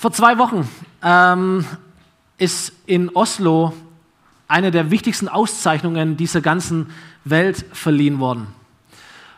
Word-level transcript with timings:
Vor 0.00 0.12
zwei 0.12 0.38
Wochen 0.38 0.66
ähm, 1.02 1.66
ist 2.38 2.72
in 2.86 3.10
Oslo 3.10 3.74
eine 4.48 4.70
der 4.70 4.90
wichtigsten 4.90 5.28
Auszeichnungen 5.28 6.16
dieser 6.16 6.40
ganzen 6.40 6.86
Welt 7.26 7.66
verliehen 7.74 8.18
worden. 8.18 8.46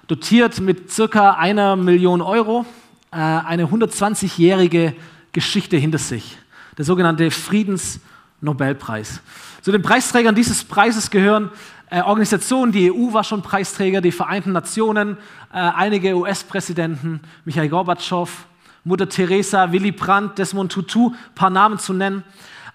Dotiert 0.06 0.60
mit 0.60 0.92
circa 0.92 1.32
einer 1.32 1.74
Million 1.74 2.20
Euro, 2.22 2.64
äh, 3.10 3.16
eine 3.16 3.66
120-jährige 3.66 4.94
Geschichte 5.32 5.76
hinter 5.78 5.98
sich. 5.98 6.38
Der 6.78 6.84
sogenannte 6.84 7.32
Friedensnobelpreis. 7.32 9.20
Zu 9.62 9.72
den 9.72 9.82
Preisträgern 9.82 10.36
dieses 10.36 10.62
Preises 10.62 11.10
gehören 11.10 11.50
äh, 11.90 12.02
Organisationen, 12.02 12.70
die 12.70 12.92
EU 12.92 13.12
war 13.12 13.24
schon 13.24 13.42
Preisträger, 13.42 14.00
die 14.00 14.12
Vereinten 14.12 14.52
Nationen, 14.52 15.16
äh, 15.52 15.56
einige 15.58 16.16
US-Präsidenten, 16.16 17.18
Michael 17.44 17.68
Gorbatschow, 17.68 18.46
Mutter 18.84 19.08
Teresa, 19.08 19.70
Willy 19.72 19.92
Brandt, 19.92 20.38
Desmond 20.38 20.72
Tutu, 20.72 21.10
ein 21.10 21.34
paar 21.34 21.50
Namen 21.50 21.78
zu 21.78 21.92
nennen. 21.92 22.24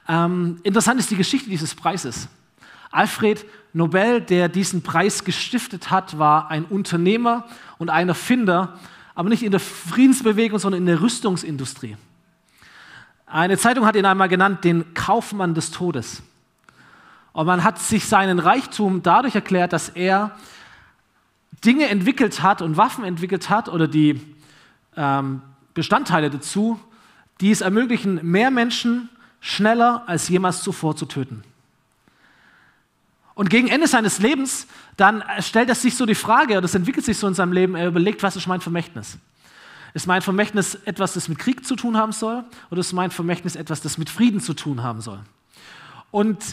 Ähm, 0.08 0.60
interessant 0.64 1.00
ist 1.00 1.12
die 1.12 1.18
Geschichte 1.18 1.50
dieses 1.50 1.76
Preises. 1.76 2.30
Alfred 2.92 3.46
Nobel, 3.74 4.22
der 4.22 4.48
diesen 4.50 4.82
Preis 4.82 5.24
gestiftet 5.24 5.92
hat, 5.92 6.18
war 6.18 6.50
ein 6.50 6.64
Unternehmer 6.66 7.46
und 7.78 7.90
ein 7.90 8.08
Erfinder, 8.08 8.80
aber 9.16 9.30
nicht 9.30 9.44
in 9.44 9.52
der 9.52 9.60
Friedensbewegung, 9.60 10.60
sondern 10.60 10.82
in 10.82 10.88
der 10.88 11.02
Rüstungsindustrie. 11.02 11.98
Eine 13.26 13.58
Zeitung 13.58 13.86
hat 13.86 13.98
ihn 13.98 14.06
einmal 14.06 14.30
genannt, 14.30 14.64
den 14.64 14.94
Kaufmann 14.94 15.54
des 15.54 15.72
Todes. 15.72 16.24
Und 17.34 17.46
man 17.46 17.64
hat 17.64 17.78
sich 17.78 18.08
seinen 18.08 18.40
Reichtum 18.40 19.04
dadurch 19.04 19.36
erklärt, 19.36 19.74
dass 19.74 19.90
er 19.90 20.32
Dinge 21.66 21.90
entwickelt 21.90 22.42
hat 22.42 22.62
und 22.62 22.78
Waffen 22.78 23.04
entwickelt 23.04 23.50
hat 23.50 23.68
oder 23.68 23.88
die 23.88 24.22
ähm, 24.96 25.42
Bestandteile 25.78 26.32
dazu, 26.32 26.80
die 27.40 27.52
es 27.52 27.62
ermöglichen, 27.62 28.20
mehr 28.24 28.50
Menschen 28.50 29.10
schneller 29.40 30.04
als 30.08 30.28
jemals 30.28 30.64
zuvor 30.64 30.96
zu 30.96 31.06
töten. 31.06 31.44
Und 33.36 33.52
gegen 33.52 33.68
Ende 33.68 33.88
seines 33.88 34.18
Lebens, 34.18 34.66
dann 34.98 35.24
stellt 35.40 35.70
er 35.70 35.76
sich 35.76 35.96
so 35.96 36.08
die 36.08 36.16
Frage, 36.16 36.54
oder 36.54 36.62
das 36.62 36.74
entwickelt 36.74 37.06
sich 37.06 37.20
so 37.20 37.28
in 37.28 37.36
seinem 37.36 37.52
Leben, 37.54 37.76
er 37.76 37.88
überlegt, 37.88 38.24
was 38.24 38.36
ist 38.36 38.48
mein 38.48 38.60
Vermächtnis? 38.60 39.20
Ist 39.94 40.08
mein 40.08 40.24
Vermächtnis 40.24 40.74
etwas, 40.86 41.14
das 41.14 41.30
mit 41.30 41.38
Krieg 41.38 41.64
zu 41.64 41.76
tun 41.76 41.96
haben 41.96 42.12
soll? 42.12 42.44
Oder 42.72 42.80
ist 42.80 42.94
mein 42.94 43.12
Vermächtnis 43.12 43.56
etwas, 43.56 43.82
das 43.82 44.00
mit 44.00 44.10
Frieden 44.10 44.42
zu 44.42 44.56
tun 44.56 44.82
haben 44.82 45.02
soll? 45.02 45.20
Und 46.10 46.44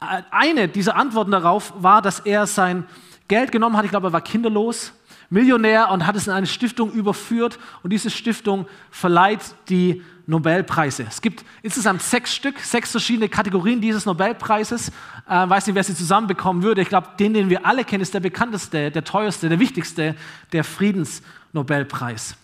äh, 0.00 0.22
eine 0.32 0.66
dieser 0.66 0.96
Antworten 0.96 1.30
darauf 1.30 1.72
war, 1.76 2.02
dass 2.02 2.18
er 2.18 2.48
sein 2.48 2.88
Geld 3.28 3.52
genommen 3.52 3.76
hat, 3.76 3.84
ich 3.84 3.92
glaube, 3.92 4.08
er 4.08 4.12
war 4.12 4.20
kinderlos, 4.20 4.92
Millionär 5.32 5.90
und 5.90 6.06
hat 6.06 6.14
es 6.14 6.26
in 6.26 6.32
eine 6.32 6.46
Stiftung 6.46 6.92
überführt 6.92 7.58
und 7.82 7.90
diese 7.90 8.10
Stiftung 8.10 8.66
verleiht 8.90 9.40
die 9.70 10.02
Nobelpreise. 10.26 11.06
Es 11.08 11.22
gibt 11.22 11.42
insgesamt 11.62 12.02
sechs 12.02 12.34
Stück, 12.34 12.58
sechs 12.60 12.90
verschiedene 12.90 13.30
Kategorien 13.30 13.80
dieses 13.80 14.04
Nobelpreises. 14.04 14.90
Äh, 15.26 15.48
weiß 15.48 15.66
nicht, 15.66 15.74
wer 15.74 15.84
sie 15.84 15.96
zusammenbekommen 15.96 16.62
würde. 16.62 16.82
Ich 16.82 16.90
glaube, 16.90 17.08
den, 17.18 17.32
den 17.32 17.48
wir 17.48 17.64
alle 17.64 17.84
kennen, 17.84 18.02
ist 18.02 18.12
der 18.12 18.20
bekannteste, 18.20 18.90
der 18.90 19.04
teuerste, 19.04 19.48
der 19.48 19.58
wichtigste, 19.58 20.16
der 20.52 20.64
Friedensnobelpreis. 20.64 22.36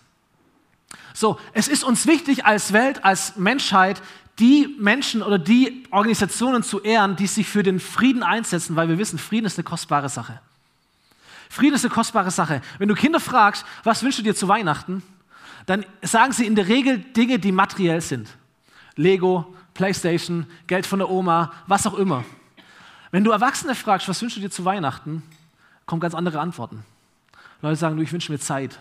So, 1.13 1.39
es 1.53 1.67
ist 1.67 1.83
uns 1.83 2.07
wichtig 2.07 2.45
als 2.45 2.73
Welt, 2.73 3.05
als 3.05 3.37
Menschheit, 3.37 4.01
die 4.39 4.75
Menschen 4.79 5.21
oder 5.21 5.37
die 5.37 5.83
Organisationen 5.91 6.63
zu 6.63 6.81
ehren, 6.81 7.15
die 7.15 7.27
sich 7.27 7.47
für 7.47 7.61
den 7.61 7.79
Frieden 7.79 8.23
einsetzen, 8.23 8.75
weil 8.75 8.89
wir 8.89 8.97
wissen, 8.97 9.19
Frieden 9.19 9.45
ist 9.45 9.59
eine 9.59 9.63
kostbare 9.63 10.09
Sache. 10.09 10.39
Frieden 11.49 11.75
ist 11.75 11.83
eine 11.83 11.93
kostbare 11.93 12.31
Sache. 12.31 12.61
Wenn 12.77 12.87
du 12.87 12.95
Kinder 12.95 13.19
fragst, 13.19 13.65
was 13.83 14.03
wünschst 14.03 14.19
du 14.19 14.23
dir 14.23 14.35
zu 14.35 14.47
Weihnachten, 14.47 15.03
dann 15.65 15.85
sagen 16.01 16.31
sie 16.31 16.45
in 16.45 16.55
der 16.55 16.67
Regel 16.67 16.99
Dinge, 16.99 17.39
die 17.39 17.51
materiell 17.51 18.01
sind. 18.01 18.29
Lego, 18.95 19.55
Playstation, 19.73 20.45
Geld 20.67 20.85
von 20.85 20.99
der 20.99 21.09
Oma, 21.09 21.51
was 21.67 21.87
auch 21.87 21.95
immer. 21.95 22.23
Wenn 23.11 23.23
du 23.23 23.31
Erwachsene 23.31 23.73
fragst, 23.75 24.07
was 24.07 24.21
wünschst 24.21 24.37
du 24.37 24.41
dir 24.41 24.51
zu 24.51 24.63
Weihnachten, 24.63 25.23
kommen 25.85 25.99
ganz 25.99 26.13
andere 26.13 26.39
Antworten. 26.39 26.85
Leute 27.61 27.75
sagen, 27.75 27.97
du, 27.97 28.03
ich 28.03 28.13
wünsche 28.13 28.31
mir 28.31 28.39
Zeit. 28.39 28.79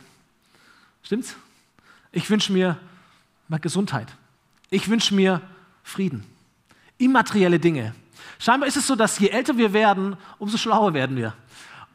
Stimmt's? 1.02 1.34
Ich 2.12 2.28
wünsche 2.28 2.52
mir 2.52 2.78
Gesundheit. 3.62 4.08
Ich 4.70 4.88
wünsche 4.88 5.14
mir 5.14 5.40
Frieden. 5.82 6.24
Immaterielle 6.98 7.58
Dinge. 7.58 7.94
Scheinbar 8.38 8.68
ist 8.68 8.76
es 8.76 8.86
so, 8.86 8.94
dass 8.94 9.18
je 9.18 9.28
älter 9.28 9.56
wir 9.56 9.72
werden, 9.72 10.16
umso 10.38 10.58
schlauer 10.58 10.92
werden 10.92 11.16
wir. 11.16 11.32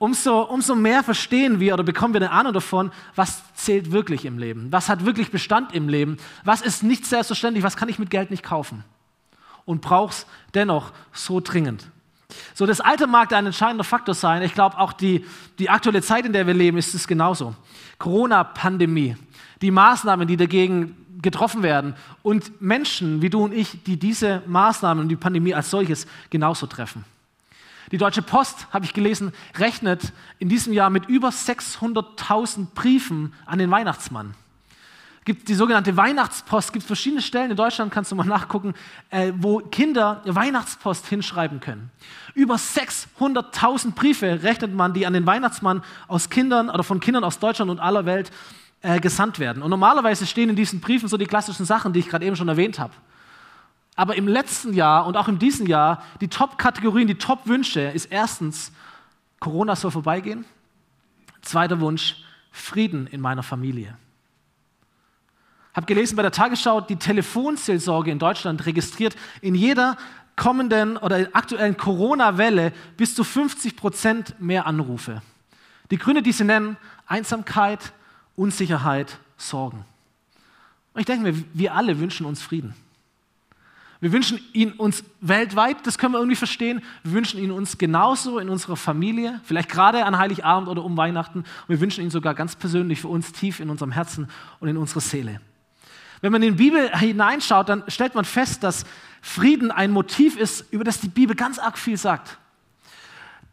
Umso, 0.04 0.42
umso 0.42 0.76
mehr 0.76 1.02
verstehen 1.02 1.62
wir 1.62 1.76
oder 1.76 1.84
bekommen 1.84 2.14
wir 2.14 2.20
eine 2.20 2.32
Ahnung 2.32 2.52
davon, 2.52 2.92
was 3.16 3.42
zählt 3.54 3.94
wirklich 3.94 4.26
im 4.26 4.38
Leben, 4.38 4.70
was 4.70 4.90
hat 4.90 5.06
wirklich 5.06 5.32
Bestand 5.32 5.74
im 5.74 5.88
Leben, 5.88 6.18
was 6.44 6.60
ist 6.60 6.84
nicht 6.84 7.06
selbstverständlich, 7.06 7.64
was 7.64 7.78
kann 7.78 7.88
ich 7.88 8.00
mit 8.00 8.10
Geld 8.10 8.30
nicht 8.30 8.44
kaufen 8.44 8.84
und 9.64 9.80
brauchst 9.80 10.28
dennoch 10.56 10.92
so 11.14 11.40
dringend. 11.40 11.90
So, 12.54 12.66
das 12.66 12.82
Alter 12.82 13.08
mag 13.08 13.32
ein 13.32 13.46
entscheidender 13.46 13.86
Faktor 13.86 14.14
sein. 14.14 14.42
Ich 14.42 14.54
glaube, 14.54 14.78
auch 14.78 14.92
die, 14.92 15.26
die 15.58 15.70
aktuelle 15.70 16.02
Zeit, 16.02 16.26
in 16.26 16.34
der 16.34 16.48
wir 16.48 16.54
leben, 16.54 16.78
ist 16.78 16.94
es 16.94 17.08
genauso. 17.08 17.56
Corona-Pandemie, 17.98 19.16
die 19.62 19.72
Maßnahmen, 19.72 20.28
die 20.28 20.36
dagegen 20.36 20.98
getroffen 21.22 21.64
werden 21.64 21.96
und 22.24 22.62
Menschen 22.62 23.22
wie 23.22 23.30
du 23.30 23.42
und 23.42 23.54
ich, 23.54 23.82
die 23.86 23.96
diese 23.96 24.44
Maßnahmen 24.48 25.04
und 25.04 25.08
die 25.08 25.16
Pandemie 25.16 25.54
als 25.54 25.70
solches 25.70 26.08
genauso 26.30 26.68
treffen. 26.68 27.06
Die 27.94 28.00
Deutsche 28.00 28.24
Post, 28.24 28.66
habe 28.74 28.86
ich 28.86 28.94
gelesen, 28.94 29.34
rechnet 29.56 30.14
in 30.40 30.50
diesem 30.50 30.74
Jahr 30.74 30.90
mit 30.90 31.06
über 31.06 31.30
600.000 31.30 32.70
Briefen 32.74 33.36
an 33.46 33.60
den 33.60 33.70
Weihnachtsmann. 33.70 34.34
Es 35.20 35.26
gibt 35.26 35.48
die 35.48 35.54
sogenannte 35.54 35.96
Weihnachtspost, 35.96 36.70
es 36.70 36.74
gibt 36.74 36.88
verschiedene 36.88 37.22
Stellen 37.22 37.52
in 37.52 37.56
Deutschland, 37.56 37.94
kannst 37.94 38.12
du 38.12 38.16
mal 38.16 38.26
nachgucken, 38.26 38.74
äh, 39.12 39.32
wo 39.38 39.60
Kinder 39.60 40.24
Weihnachtspost 40.26 41.06
hinschreiben 41.06 41.60
können. 41.60 41.92
Über 42.34 42.56
600.000 42.56 43.92
Briefe 43.92 44.42
rechnet 44.42 44.74
man, 44.74 44.96
die 44.96 45.06
an 45.06 45.14
den 45.14 45.28
Weihnachtsmann 45.28 45.84
aus 46.08 46.32
Kindern 46.32 46.72
oder 46.72 46.84
von 46.84 47.00
Kindern 47.00 47.24
aus 47.24 47.38
Deutschland 47.38 47.70
und 47.70 47.80
aller 47.80 48.08
Welt 48.08 48.32
äh, 48.82 49.00
gesandt 49.00 49.38
werden. 49.38 49.62
Und 49.62 49.70
normalerweise 49.70 50.26
stehen 50.26 50.50
in 50.50 50.56
diesen 50.56 50.82
Briefen 50.82 51.08
so 51.08 51.18
die 51.18 51.28
klassischen 51.28 51.68
Sachen, 51.68 51.94
die 51.94 52.00
ich 52.00 52.10
gerade 52.10 52.26
eben 52.26 52.36
schon 52.36 52.48
erwähnt 52.48 52.80
habe. 52.80 52.94
Aber 53.96 54.16
im 54.16 54.28
letzten 54.28 54.74
Jahr 54.74 55.06
und 55.06 55.18
auch 55.18 55.28
in 55.28 55.40
diesem 55.40 55.68
Jahr, 55.68 56.04
die 56.20 56.28
Top-Kategorien, 56.28 57.08
die 57.08 57.18
Top-Wünsche 57.18 57.82
ist 57.82 58.06
erstens, 58.06 58.72
Corona 59.40 59.76
soll 59.76 59.92
vorbeigehen. 59.92 60.46
Zweiter 61.42 61.80
Wunsch, 61.80 62.24
Frieden 62.52 63.08
in 63.08 63.22
meiner 63.22 63.44
Familie. 63.44 63.98
Habe 65.74 65.86
gelesen 65.86 66.16
bei 66.16 66.22
der 66.22 66.32
Tagesschau, 66.32 66.82
die 66.82 66.96
Telefonseelsorge 66.96 68.12
in 68.12 68.20
Deutschland 68.20 68.66
registriert 68.66 69.16
in 69.42 69.56
jeder 69.56 69.98
kommenden 70.36 70.98
oder 70.98 71.28
aktuellen 71.34 71.78
Corona-Welle 71.78 72.74
bis 72.98 73.16
zu 73.16 73.24
50 73.24 73.76
Prozent 73.76 74.36
mehr 74.40 74.66
Anrufe. 74.66 75.22
Die 75.92 75.98
Gründe, 75.98 76.22
die 76.22 76.32
sie 76.32 76.44
nennen, 76.44 76.78
Einsamkeit, 77.06 77.94
Unsicherheit, 78.36 79.20
Sorgen. 79.38 79.86
Und 80.94 81.02
ich 81.02 81.06
denke 81.06 81.32
mir, 81.32 81.44
wir 81.54 81.76
alle 81.76 82.00
wünschen 82.00 82.26
uns 82.26 82.42
Frieden. 82.42 82.76
Wir 84.04 84.12
wünschen 84.12 84.42
ihn 84.52 84.74
uns 84.74 85.02
weltweit, 85.22 85.78
das 85.88 85.98
können 85.98 86.12
wir 86.12 86.18
irgendwie 86.18 86.36
verstehen. 86.36 86.82
Wir 87.04 87.14
wünschen 87.14 87.42
ihn 87.42 87.52
uns 87.52 87.78
genauso 87.78 88.38
in 88.38 88.50
unserer 88.50 88.76
Familie, 88.76 89.40
vielleicht 89.46 89.70
gerade 89.70 90.04
an 90.04 90.18
Heiligabend 90.18 90.68
oder 90.68 90.84
um 90.84 90.98
Weihnachten. 90.98 91.40
Und 91.40 91.70
wir 91.70 91.80
wünschen 91.80 92.04
ihn 92.04 92.10
sogar 92.10 92.34
ganz 92.34 92.58
persönlich 92.58 93.00
für 93.00 93.08
uns 93.08 93.32
tief 93.32 93.62
in 93.62 93.70
unserem 93.70 93.94
Herzen 93.94 94.28
und 94.60 94.68
in 94.68 94.76
unserer 94.76 95.00
Seele. 95.00 95.40
Wenn 96.20 96.34
man 96.34 96.44
in 96.44 96.58
die 96.58 96.64
Bibel 96.66 96.94
hineinschaut, 96.98 97.70
dann 97.70 97.86
stellt 97.88 98.14
man 98.14 98.26
fest, 98.26 98.62
dass 98.66 98.84
Frieden 99.22 99.72
ein 99.72 99.92
Motiv 99.92 100.36
ist, 100.36 100.66
über 100.74 100.84
das 100.84 101.00
die 101.00 101.08
Bibel 101.08 101.34
ganz 101.34 101.58
arg 101.58 101.78
viel 101.78 101.96
sagt. 101.96 102.38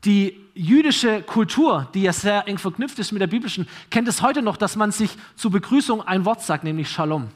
Die 0.04 0.36
jüdische 0.54 1.22
Kultur, 1.22 1.88
die 1.94 2.02
ja 2.02 2.12
sehr 2.12 2.48
eng 2.48 2.58
verknüpft 2.58 2.98
ist 2.98 3.12
mit 3.12 3.22
der 3.22 3.28
biblischen, 3.28 3.68
kennt 3.88 4.08
es 4.08 4.20
heute 4.20 4.42
noch, 4.42 4.56
dass 4.56 4.74
man 4.74 4.90
sich 4.90 5.16
zur 5.36 5.52
Begrüßung 5.52 6.02
ein 6.02 6.24
Wort 6.24 6.42
sagt, 6.42 6.64
nämlich 6.64 6.90
Shalom. 6.90 7.28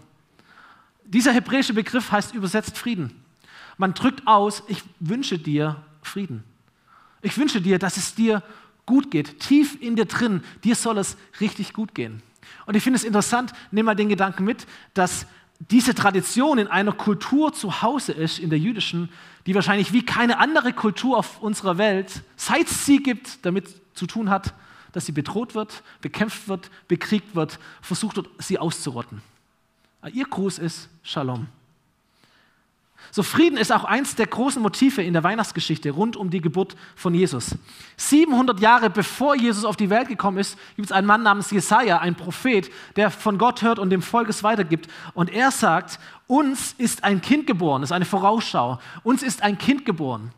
Dieser 1.14 1.32
hebräische 1.32 1.74
Begriff 1.74 2.10
heißt 2.10 2.34
übersetzt 2.34 2.76
Frieden. 2.76 3.22
Man 3.78 3.94
drückt 3.94 4.26
aus, 4.26 4.64
ich 4.66 4.82
wünsche 4.98 5.38
dir 5.38 5.76
Frieden. 6.02 6.42
Ich 7.22 7.38
wünsche 7.38 7.60
dir, 7.60 7.78
dass 7.78 7.96
es 7.96 8.16
dir 8.16 8.42
gut 8.84 9.12
geht. 9.12 9.38
Tief 9.38 9.80
in 9.80 9.94
dir 9.94 10.06
drin, 10.06 10.42
dir 10.64 10.74
soll 10.74 10.98
es 10.98 11.16
richtig 11.40 11.72
gut 11.72 11.94
gehen. 11.94 12.20
Und 12.66 12.74
ich 12.74 12.82
finde 12.82 12.96
es 12.96 13.04
interessant, 13.04 13.52
nimm 13.70 13.86
mal 13.86 13.94
den 13.94 14.08
Gedanken 14.08 14.44
mit, 14.44 14.66
dass 14.92 15.26
diese 15.70 15.94
Tradition 15.94 16.58
in 16.58 16.66
einer 16.66 16.92
Kultur 16.92 17.52
zu 17.52 17.80
Hause 17.80 18.12
ist, 18.12 18.40
in 18.40 18.50
der 18.50 18.58
jüdischen, 18.58 19.08
die 19.46 19.54
wahrscheinlich 19.54 19.92
wie 19.92 20.04
keine 20.04 20.38
andere 20.38 20.72
Kultur 20.72 21.16
auf 21.16 21.40
unserer 21.40 21.78
Welt, 21.78 22.22
seit 22.34 22.66
es 22.66 22.86
sie 22.86 23.00
gibt, 23.00 23.46
damit 23.46 23.68
zu 23.94 24.08
tun 24.08 24.30
hat, 24.30 24.52
dass 24.90 25.06
sie 25.06 25.12
bedroht 25.12 25.54
wird, 25.54 25.84
bekämpft 26.00 26.48
wird, 26.48 26.70
bekriegt 26.88 27.36
wird, 27.36 27.60
versucht 27.82 28.16
wird, 28.16 28.28
sie 28.38 28.58
auszurotten. 28.58 29.22
Ihr 30.12 30.26
Gruß 30.26 30.58
ist 30.58 30.88
Shalom. 31.02 31.48
So 33.10 33.22
Frieden 33.22 33.58
ist 33.58 33.72
auch 33.72 33.84
eins 33.84 34.16
der 34.16 34.26
großen 34.26 34.60
Motive 34.60 35.02
in 35.02 35.12
der 35.12 35.22
Weihnachtsgeschichte 35.22 35.90
rund 35.92 36.16
um 36.16 36.30
die 36.30 36.40
Geburt 36.40 36.74
von 36.96 37.14
Jesus. 37.14 37.56
700 37.96 38.58
Jahre 38.58 38.90
bevor 38.90 39.36
Jesus 39.36 39.64
auf 39.64 39.76
die 39.76 39.88
Welt 39.88 40.08
gekommen 40.08 40.38
ist, 40.38 40.58
gibt 40.74 40.86
es 40.86 40.92
einen 40.92 41.06
Mann 41.06 41.22
namens 41.22 41.50
Jesaja, 41.50 41.98
ein 41.98 42.16
Prophet, 42.16 42.70
der 42.96 43.10
von 43.10 43.38
Gott 43.38 43.62
hört 43.62 43.78
und 43.78 43.90
dem 43.90 44.02
Volk 44.02 44.28
es 44.28 44.42
weitergibt. 44.42 44.90
Und 45.14 45.30
er 45.30 45.52
sagt, 45.52 46.00
uns 46.26 46.74
ist 46.76 47.04
ein 47.04 47.20
Kind 47.20 47.46
geboren, 47.46 47.82
das 47.82 47.90
ist 47.90 47.94
eine 47.94 48.04
Vorausschau. 48.04 48.80
Uns 49.04 49.22
ist 49.22 49.42
ein 49.42 49.58
Kind 49.58 49.84
geboren. 49.84 50.32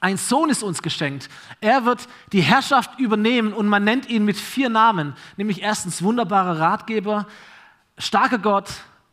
Ein 0.00 0.16
Sohn 0.16 0.50
ist 0.50 0.62
uns 0.62 0.82
geschenkt. 0.82 1.28
Er 1.60 1.84
wird 1.84 2.08
die 2.32 2.40
Herrschaft 2.40 2.98
übernehmen 2.98 3.52
und 3.52 3.68
man 3.68 3.84
nennt 3.84 4.08
ihn 4.08 4.24
mit 4.24 4.36
vier 4.36 4.68
Namen, 4.68 5.14
nämlich 5.36 5.62
erstens 5.62 6.02
wunderbarer 6.02 6.58
Ratgeber, 6.58 7.26
starker 7.98 8.38
Gott, 8.38 8.70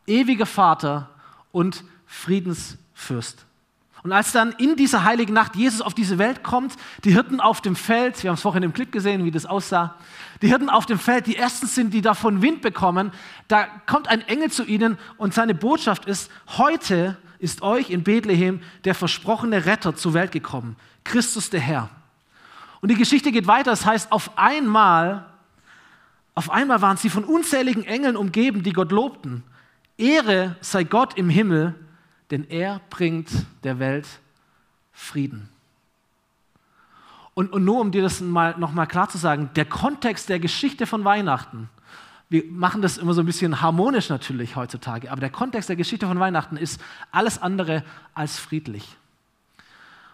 ewiger 0.08 0.46
Vater 0.46 1.10
und 1.52 1.84
Friedensfürst. 2.06 3.46
Und 4.04 4.14
als 4.14 4.32
dann 4.32 4.54
in 4.54 4.76
dieser 4.76 5.04
heiligen 5.04 5.34
Nacht 5.34 5.56
Jesus 5.56 5.82
auf 5.82 5.94
diese 5.94 6.18
Welt 6.18 6.42
kommt, 6.44 6.76
die 7.04 7.12
Hirten 7.12 7.42
auf 7.42 7.60
dem 7.60 7.76
Feld, 7.76 8.24
wir 8.24 8.30
haben 8.30 8.36
es 8.36 8.42
vorhin 8.42 8.64
im 8.64 8.74
Clip 8.74 8.90
gesehen, 8.92 9.26
wie 9.26 9.32
das 9.32 9.46
aussah, 9.46 9.96
die 10.42 10.48
Hirten 10.48 10.70
auf 10.70 10.86
dem 10.86 11.00
Feld, 11.00 11.28
die 11.28 11.36
ersten 11.36 11.68
sind, 11.68 11.94
die 11.94 12.02
davon 12.02 12.42
Wind 12.42 12.62
bekommen, 12.62 13.12
da 13.50 13.66
kommt 13.86 14.08
ein 14.08 14.22
Engel 14.22 14.50
zu 14.50 14.64
ihnen 14.64 14.98
und 15.18 15.34
seine 15.34 15.54
Botschaft 15.54 16.06
ist, 16.06 16.32
heute 16.58 17.18
ist 17.40 17.62
euch 17.62 17.90
in 17.90 18.04
Bethlehem 18.04 18.62
der 18.86 18.96
versprochene 18.96 19.66
Retter 19.66 19.96
zur 19.96 20.14
Welt 20.14 20.32
gekommen, 20.32 20.78
Christus 21.04 21.50
der 21.50 21.60
Herr. 21.60 21.90
Und 22.80 22.90
die 22.90 22.96
Geschichte 22.96 23.32
geht 23.32 23.48
weiter, 23.48 23.72
das 23.72 23.86
heißt, 23.86 24.12
auf 24.12 24.38
einmal, 24.38 25.26
auf 26.36 26.50
einmal 26.50 26.82
waren 26.82 26.98
sie 26.98 27.10
von 27.10 27.24
unzähligen 27.24 27.84
Engeln 27.84 28.16
umgeben, 28.16 28.64
die 28.64 28.74
Gott 28.74 28.92
lobten. 28.92 29.44
Ehre 29.98 30.56
sei 30.62 30.84
Gott 30.84 31.18
im 31.18 31.30
Himmel, 31.30 31.76
denn 32.32 32.48
er 32.50 32.82
bringt 32.90 33.30
der 33.64 33.80
Welt 33.80 34.08
Frieden. 34.92 35.50
Und, 37.34 37.54
und 37.54 37.64
nur 37.64 37.80
um 37.80 37.92
dir 37.92 38.02
das 38.02 38.20
mal, 38.20 38.56
nochmal 38.58 38.88
klar 38.88 39.10
zu 39.10 39.18
sagen, 39.20 39.52
der 39.56 39.66
Kontext 39.66 40.28
der 40.28 40.40
Geschichte 40.40 40.88
von 40.88 41.06
Weihnachten, 41.06 41.70
wir 42.30 42.44
machen 42.50 42.82
das 42.82 42.98
immer 42.98 43.14
so 43.14 43.22
ein 43.22 43.26
bisschen 43.26 43.62
harmonisch 43.62 44.10
natürlich 44.10 44.56
heutzutage, 44.56 45.12
aber 45.12 45.22
der 45.22 45.30
Kontext 45.30 45.70
der 45.70 45.76
Geschichte 45.76 46.08
von 46.08 46.20
Weihnachten 46.20 46.58
ist 46.58 46.82
alles 47.12 47.42
andere 47.42 47.84
als 48.14 48.40
friedlich. 48.40 48.98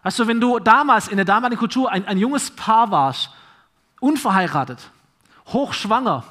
Weißt 0.03 0.19
du, 0.19 0.27
wenn 0.27 0.41
du 0.41 0.59
damals 0.59 1.07
in 1.07 1.15
der 1.15 1.25
damaligen 1.25 1.59
Kultur 1.59 1.89
ein, 1.91 2.05
ein 2.05 2.17
junges 2.17 2.51
Paar 2.51 2.91
warst, 2.91 3.31
unverheiratet, 3.99 4.91
hochschwanger, 5.47 6.25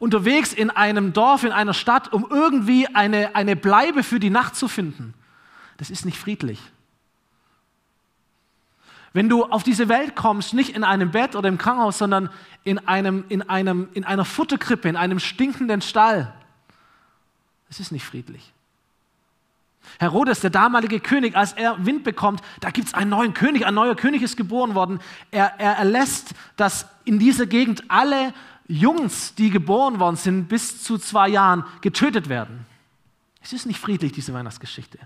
unterwegs 0.00 0.52
in 0.52 0.70
einem 0.70 1.12
Dorf, 1.12 1.44
in 1.44 1.52
einer 1.52 1.74
Stadt, 1.74 2.12
um 2.12 2.26
irgendwie 2.28 2.88
eine, 2.88 3.36
eine 3.36 3.54
Bleibe 3.54 4.02
für 4.02 4.18
die 4.18 4.30
Nacht 4.30 4.56
zu 4.56 4.66
finden, 4.66 5.14
das 5.76 5.90
ist 5.90 6.04
nicht 6.04 6.18
friedlich. 6.18 6.58
Wenn 9.12 9.28
du 9.28 9.44
auf 9.44 9.62
diese 9.62 9.88
Welt 9.88 10.16
kommst, 10.16 10.54
nicht 10.54 10.74
in 10.74 10.84
einem 10.84 11.10
Bett 11.10 11.36
oder 11.36 11.48
im 11.48 11.58
Krankenhaus, 11.58 11.98
sondern 11.98 12.30
in, 12.64 12.78
einem, 12.88 13.24
in, 13.28 13.48
einem, 13.48 13.88
in 13.92 14.04
einer 14.04 14.24
Futterkrippe, 14.24 14.88
in 14.88 14.96
einem 14.96 15.20
stinkenden 15.20 15.82
Stall, 15.82 16.32
es 17.68 17.78
ist 17.78 17.92
nicht 17.92 18.04
friedlich. 18.04 18.52
Herodes, 19.98 20.40
der 20.40 20.50
damalige 20.50 21.00
König, 21.00 21.36
als 21.36 21.52
er 21.52 21.84
Wind 21.84 22.04
bekommt, 22.04 22.40
da 22.60 22.70
gibt 22.70 22.88
es 22.88 22.94
einen 22.94 23.10
neuen 23.10 23.34
König, 23.34 23.66
ein 23.66 23.74
neuer 23.74 23.96
König 23.96 24.22
ist 24.22 24.36
geboren 24.36 24.74
worden. 24.74 25.00
Er, 25.30 25.58
er 25.58 25.72
erlässt, 25.72 26.30
dass 26.56 26.86
in 27.04 27.18
dieser 27.18 27.46
Gegend 27.46 27.84
alle 27.88 28.32
Jungs, 28.70 29.34
die 29.34 29.50
geboren 29.50 29.98
worden 29.98 30.14
sind, 30.14 30.48
bis 30.48 30.82
zu 30.84 30.96
zwei 30.96 31.28
Jahren 31.28 31.64
getötet 31.80 32.28
werden. 32.28 32.66
Es 33.42 33.52
ist 33.52 33.66
nicht 33.66 33.80
friedlich, 33.80 34.12
diese 34.12 34.32
Weihnachtsgeschichte. 34.32 34.98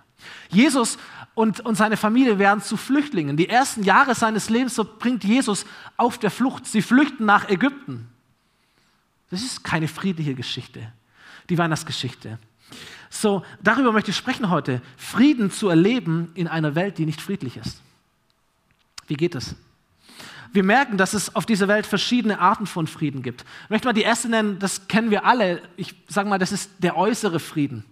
Jesus 0.51 0.99
und, 1.35 1.61
und 1.61 1.77
seine 1.77 1.97
Familie 1.97 2.39
werden 2.39 2.63
zu 2.63 2.77
Flüchtlingen. 2.77 3.37
Die 3.39 3.49
ersten 3.49 3.83
Jahre 3.83 4.15
seines 4.15 4.51
Lebens 4.51 4.79
bringt 4.99 5.25
Jesus 5.25 5.65
auf 5.97 6.19
der 6.19 6.31
Flucht. 6.31 6.67
Sie 6.67 6.83
flüchten 6.83 7.25
nach 7.25 7.49
Ägypten. 7.49 8.09
Das 9.31 9.43
ist 9.43 9.65
keine 9.65 9.89
friedliche 9.89 10.35
Geschichte, 10.35 10.93
die 11.49 11.57
Weihnachtsgeschichte. 11.57 12.39
So, 13.09 13.45
darüber 13.63 13.93
möchte 13.93 14.11
ich 14.11 14.17
sprechen 14.17 14.51
heute. 14.51 14.83
Frieden 14.99 15.51
zu 15.51 15.69
erleben 15.69 16.33
in 16.35 16.49
einer 16.49 16.75
Welt, 16.75 16.99
die 16.99 17.07
nicht 17.07 17.21
friedlich 17.23 17.57
ist. 17.57 17.81
Wie 19.07 19.15
geht 19.15 19.35
es? 19.35 19.55
Wir 20.55 20.63
merken, 20.63 20.97
dass 20.97 21.15
es 21.15 21.35
auf 21.35 21.47
dieser 21.47 21.67
Welt 21.67 21.85
verschiedene 21.85 22.39
Arten 22.39 22.67
von 22.67 22.87
Frieden 22.87 23.23
gibt. 23.23 23.45
Ich 23.65 23.71
möchte 23.71 23.89
mal 23.89 23.93
die 23.93 24.03
erste 24.03 24.29
nennen, 24.29 24.61
das 24.61 24.87
kennen 24.87 25.11
wir 25.11 25.25
alle. 25.25 25.61
Ich 25.77 25.97
sage 26.07 26.29
mal, 26.29 26.39
das 26.39 26.53
ist 26.53 26.71
der 26.79 26.97
äußere 26.97 27.41
Frieden. 27.41 27.85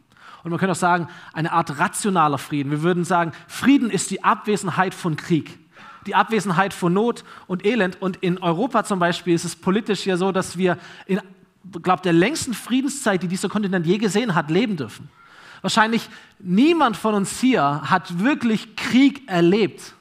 Und 0.45 0.51
man 0.51 0.61
könnte 0.61 0.71
auch 0.71 0.77
sagen, 0.77 1.09
eine 1.33 1.51
Art 1.51 1.81
rationaler 1.81 2.39
Frieden. 2.39 2.71
Wir 2.71 2.83
würden 2.83 3.05
sagen, 3.05 3.33
Frieden 3.49 3.91
ist 3.91 4.13
die 4.13 4.23
Abwesenheit 4.23 4.95
von 4.95 5.17
Krieg, 5.17 5.59
die 6.07 6.15
Abwesenheit 6.15 6.73
von 6.73 6.93
Not 6.93 7.25
und 7.49 7.67
Elend. 7.67 8.01
Und 8.01 8.19
in 8.19 8.39
Europa 8.39 8.85
zum 8.85 9.01
Beispiel 9.01 9.35
ist 9.35 9.45
es 9.45 9.57
politisch 9.57 10.07
ja 10.07 10.17
so, 10.17 10.31
dass 10.31 10.57
wir 10.57 10.79
in, 11.07 11.21
glaube 11.83 12.03
der 12.03 12.13
längsten 12.13 12.55
Friedenszeit, 12.55 13.25
die 13.25 13.29
dieser 13.29 13.49
Kontinent 13.49 13.89
je 13.89 13.99
gesehen 13.99 14.37
hat, 14.37 14.53
leben 14.53 14.77
dürfen. 14.77 15.09
Wahrscheinlich 15.63 16.09
niemand 16.39 16.97
von 16.97 17.15
uns 17.15 17.41
hier 17.41 17.83
hat 17.91 18.21
wirklich 18.21 18.77
Krieg 18.77 19.29
erlebt. 19.29 19.95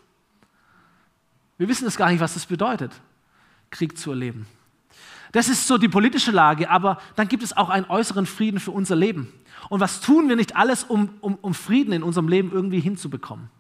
Wir 1.62 1.68
wissen 1.68 1.88
es 1.88 1.96
gar 1.96 2.10
nicht, 2.10 2.20
was 2.20 2.34
das 2.34 2.48
bedeutet, 2.48 2.92
Krieg 3.70 3.96
zu 3.96 4.10
erleben. 4.10 4.48
Das 5.32 5.48
ist 5.48 5.68
so 5.68 5.78
die 5.78 5.90
politische 5.90 6.32
Lage, 6.32 6.68
aber 6.72 7.00
dann 7.16 7.28
gibt 7.28 7.44
es 7.44 7.56
auch 7.56 7.70
einen 7.70 7.86
äußeren 7.86 8.26
Frieden 8.26 8.60
für 8.60 8.72
unser 8.72 8.96
Leben. 8.96 9.32
Und 9.70 9.80
was 9.80 10.02
tun 10.02 10.28
wir 10.28 10.36
nicht 10.36 10.56
alles, 10.56 10.84
um, 10.84 11.10
um, 11.22 11.36
um 11.40 11.54
Frieden 11.54 11.94
in 11.94 12.02
unserem 12.02 12.30
Leben 12.30 12.52
irgendwie 12.52 12.80
hinzubekommen? 12.80 13.52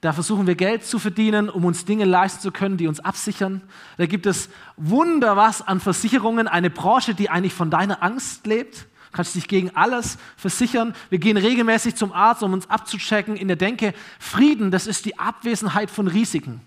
Da 0.00 0.12
versuchen 0.12 0.48
wir 0.48 0.56
Geld 0.56 0.84
zu 0.84 0.98
verdienen, 0.98 1.48
um 1.48 1.64
uns 1.64 1.84
Dinge 1.84 2.06
leisten 2.06 2.40
zu 2.40 2.50
können, 2.50 2.76
die 2.76 2.88
uns 2.88 2.98
absichern. 2.98 3.62
Da 3.98 4.06
gibt 4.06 4.26
es 4.26 4.48
Wunder 4.76 5.36
was 5.36 5.62
an 5.62 5.78
Versicherungen, 5.78 6.48
eine 6.48 6.70
Branche, 6.70 7.14
die 7.14 7.30
eigentlich 7.30 7.54
von 7.54 7.70
deiner 7.70 8.02
Angst 8.02 8.48
lebt. 8.48 8.78
Du 8.78 9.12
kannst 9.12 9.36
dich 9.36 9.46
gegen 9.46 9.70
alles 9.76 10.18
versichern. 10.36 10.92
Wir 11.08 11.20
gehen 11.20 11.36
regelmäßig 11.36 11.94
zum 11.94 12.12
Arzt, 12.12 12.42
um 12.42 12.52
uns 12.52 12.68
abzuchecken, 12.68 13.36
in 13.36 13.46
der 13.46 13.56
Denke, 13.56 13.94
Frieden, 14.18 14.72
das 14.72 14.88
ist 14.88 15.04
die 15.04 15.20
Abwesenheit 15.20 15.88
von 15.88 16.08
Risiken. 16.08 16.62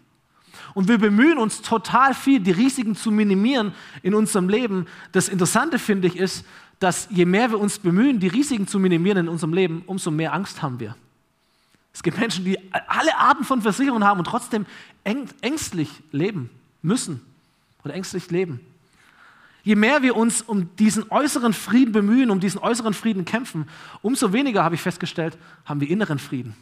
Und 0.75 0.89
wir 0.89 0.97
bemühen 0.97 1.37
uns 1.37 1.61
total 1.61 2.13
viel, 2.13 2.41
die 2.41 2.51
Risiken 2.51 2.95
zu 2.95 3.09
minimieren 3.09 3.73
in 4.03 4.13
unserem 4.13 4.49
Leben. 4.49 4.87
Das 5.13 5.29
Interessante 5.29 5.79
finde 5.79 6.09
ich 6.09 6.17
ist, 6.17 6.45
dass 6.79 7.07
je 7.09 7.25
mehr 7.25 7.49
wir 7.49 7.59
uns 7.59 7.79
bemühen, 7.79 8.19
die 8.19 8.27
Risiken 8.27 8.67
zu 8.67 8.77
minimieren 8.77 9.19
in 9.19 9.29
unserem 9.29 9.53
Leben, 9.53 9.83
umso 9.85 10.11
mehr 10.11 10.33
Angst 10.33 10.61
haben 10.61 10.81
wir. 10.81 10.95
Es 11.93 12.03
gibt 12.03 12.19
Menschen, 12.19 12.43
die 12.43 12.59
alle 12.73 13.17
Arten 13.17 13.45
von 13.45 13.61
Versicherungen 13.61 14.03
haben 14.03 14.19
und 14.19 14.25
trotzdem 14.25 14.65
ängstlich 15.05 15.89
leben 16.11 16.49
müssen 16.81 17.21
oder 17.85 17.93
ängstlich 17.93 18.29
leben. 18.29 18.59
Je 19.63 19.75
mehr 19.75 20.03
wir 20.03 20.17
uns 20.17 20.41
um 20.41 20.75
diesen 20.75 21.09
äußeren 21.09 21.53
Frieden 21.53 21.93
bemühen, 21.93 22.29
um 22.31 22.41
diesen 22.41 22.59
äußeren 22.59 22.93
Frieden 22.93 23.23
kämpfen, 23.23 23.69
umso 24.01 24.33
weniger, 24.33 24.65
habe 24.65 24.75
ich 24.75 24.81
festgestellt, 24.81 25.37
haben 25.63 25.79
wir 25.79 25.89
inneren 25.89 26.19
Frieden. 26.19 26.53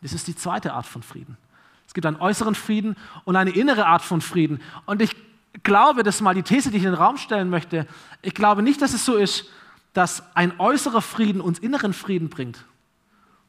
Das 0.00 0.12
ist 0.12 0.28
die 0.28 0.36
zweite 0.36 0.74
Art 0.74 0.86
von 0.86 1.02
Frieden. 1.02 1.36
Es 1.86 1.94
gibt 1.94 2.06
einen 2.06 2.16
äußeren 2.16 2.54
Frieden 2.54 2.96
und 3.24 3.36
eine 3.36 3.50
innere 3.50 3.86
Art 3.86 4.02
von 4.02 4.20
Frieden. 4.20 4.60
Und 4.86 5.02
ich 5.02 5.14
glaube, 5.62 6.02
das 6.02 6.16
ist 6.16 6.20
mal 6.22 6.34
die 6.34 6.42
These, 6.42 6.70
die 6.70 6.78
ich 6.78 6.84
in 6.84 6.90
den 6.90 6.98
Raum 6.98 7.16
stellen 7.16 7.50
möchte. 7.50 7.86
Ich 8.22 8.34
glaube 8.34 8.62
nicht, 8.62 8.80
dass 8.80 8.94
es 8.94 9.04
so 9.04 9.16
ist, 9.16 9.46
dass 9.92 10.22
ein 10.34 10.58
äußerer 10.58 11.02
Frieden 11.02 11.40
uns 11.40 11.58
inneren 11.58 11.92
Frieden 11.92 12.28
bringt, 12.28 12.64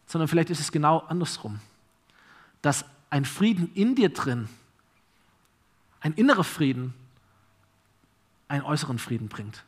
sondern 0.06 0.28
vielleicht 0.28 0.50
ist 0.50 0.60
es 0.60 0.72
genau 0.72 1.00
andersrum. 1.08 1.60
Dass 2.62 2.86
ein 3.10 3.26
Frieden 3.26 3.72
in 3.76 3.96
dir 3.96 4.10
drin, 4.10 4.50
ein 6.02 6.14
innerer 6.14 6.44
Frieden, 6.44 6.94
einen 8.50 8.64
äußeren 8.64 9.00
Frieden 9.00 9.30
bringt. 9.30 9.64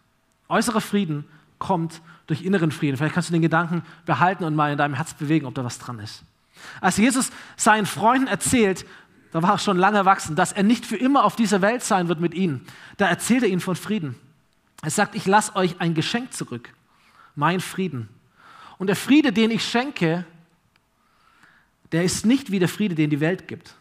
Äußerer 0.49 0.81
Frieden 0.81 1.25
kommt 1.59 2.01
durch 2.27 2.43
inneren 2.43 2.71
Frieden. 2.71 2.97
Vielleicht 2.97 3.13
kannst 3.13 3.29
du 3.29 3.33
den 3.33 3.41
Gedanken 3.41 3.83
behalten 4.05 4.43
und 4.43 4.55
mal 4.55 4.71
in 4.71 4.77
deinem 4.77 4.93
Herz 4.95 5.13
bewegen, 5.13 5.45
ob 5.45 5.55
da 5.55 5.63
was 5.63 5.79
dran 5.79 5.99
ist. 5.99 6.23
Als 6.81 6.97
Jesus 6.97 7.31
seinen 7.57 7.85
Freunden 7.85 8.27
erzählt, 8.27 8.85
da 9.31 9.41
war 9.41 9.51
er 9.51 9.57
schon 9.57 9.77
lange 9.77 9.97
erwachsen, 9.97 10.35
dass 10.35 10.51
er 10.51 10.63
nicht 10.63 10.85
für 10.85 10.95
immer 10.95 11.25
auf 11.25 11.35
dieser 11.35 11.61
Welt 11.61 11.83
sein 11.83 12.07
wird 12.07 12.19
mit 12.19 12.33
ihnen. 12.33 12.65
Da 12.97 13.07
erzählt 13.07 13.43
er 13.43 13.49
ihnen 13.49 13.61
von 13.61 13.75
Frieden. 13.75 14.15
Er 14.81 14.91
sagt, 14.91 15.15
ich 15.15 15.25
lasse 15.25 15.55
euch 15.55 15.79
ein 15.79 15.93
Geschenk 15.93 16.33
zurück, 16.33 16.73
mein 17.35 17.59
Frieden. 17.59 18.07
Und 18.77 18.87
der 18.87 18.95
Friede, 18.95 19.33
den 19.33 19.51
ich 19.51 19.67
schenke, 19.67 20.25
der 21.91 22.03
ist 22.03 22.25
nicht 22.25 22.51
wie 22.51 22.59
der 22.59 22.69
Friede, 22.69 22.95
den 22.95 23.09
die 23.09 23.19
Welt 23.19 23.47
gibt. 23.47 23.75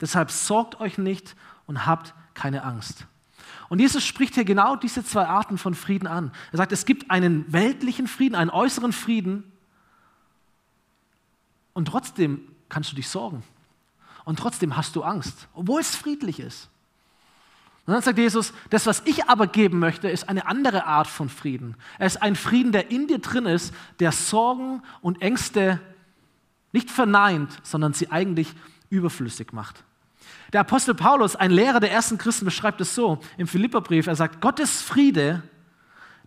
Deshalb 0.00 0.30
sorgt 0.30 0.80
euch 0.80 0.98
nicht 0.98 1.34
und 1.66 1.86
habt 1.86 2.14
keine 2.34 2.62
Angst. 2.62 3.06
Und 3.68 3.80
Jesus 3.80 4.04
spricht 4.04 4.34
hier 4.34 4.44
genau 4.44 4.76
diese 4.76 5.04
zwei 5.04 5.26
Arten 5.26 5.58
von 5.58 5.74
Frieden 5.74 6.06
an. 6.06 6.32
Er 6.52 6.58
sagt, 6.58 6.72
es 6.72 6.84
gibt 6.84 7.10
einen 7.10 7.50
weltlichen 7.52 8.06
Frieden, 8.06 8.34
einen 8.34 8.50
äußeren 8.50 8.92
Frieden 8.92 9.50
und 11.74 11.86
trotzdem 11.86 12.40
kannst 12.68 12.90
du 12.92 12.96
dich 12.96 13.08
sorgen. 13.08 13.42
Und 14.24 14.38
trotzdem 14.38 14.76
hast 14.76 14.96
du 14.96 15.02
Angst, 15.02 15.48
obwohl 15.52 15.80
es 15.80 15.94
friedlich 15.94 16.40
ist. 16.40 16.70
Und 17.86 17.92
dann 17.92 18.02
sagt 18.02 18.16
Jesus, 18.16 18.54
das, 18.70 18.86
was 18.86 19.02
ich 19.04 19.28
aber 19.28 19.46
geben 19.46 19.78
möchte, 19.78 20.08
ist 20.08 20.28
eine 20.30 20.46
andere 20.46 20.86
Art 20.86 21.06
von 21.06 21.28
Frieden. 21.28 21.76
Es 21.98 22.14
ist 22.14 22.22
ein 22.22 22.34
Frieden, 22.34 22.72
der 22.72 22.90
in 22.90 23.06
dir 23.06 23.18
drin 23.18 23.44
ist, 23.44 23.74
der 24.00 24.10
Sorgen 24.10 24.82
und 25.02 25.20
Ängste 25.20 25.80
nicht 26.72 26.90
verneint, 26.90 27.50
sondern 27.62 27.92
sie 27.92 28.10
eigentlich 28.10 28.54
überflüssig 28.88 29.52
macht. 29.52 29.84
Der 30.54 30.60
Apostel 30.60 30.94
Paulus, 30.94 31.36
ein 31.36 31.50
Lehrer 31.50 31.80
der 31.80 31.92
ersten 31.92 32.16
Christen, 32.16 32.46
beschreibt 32.46 32.80
es 32.80 32.94
so 32.94 33.18
im 33.36 33.46
Philipperbrief. 33.46 34.06
Er 34.06 34.16
sagt, 34.16 34.40
Gottes 34.40 34.80
Friede, 34.80 35.42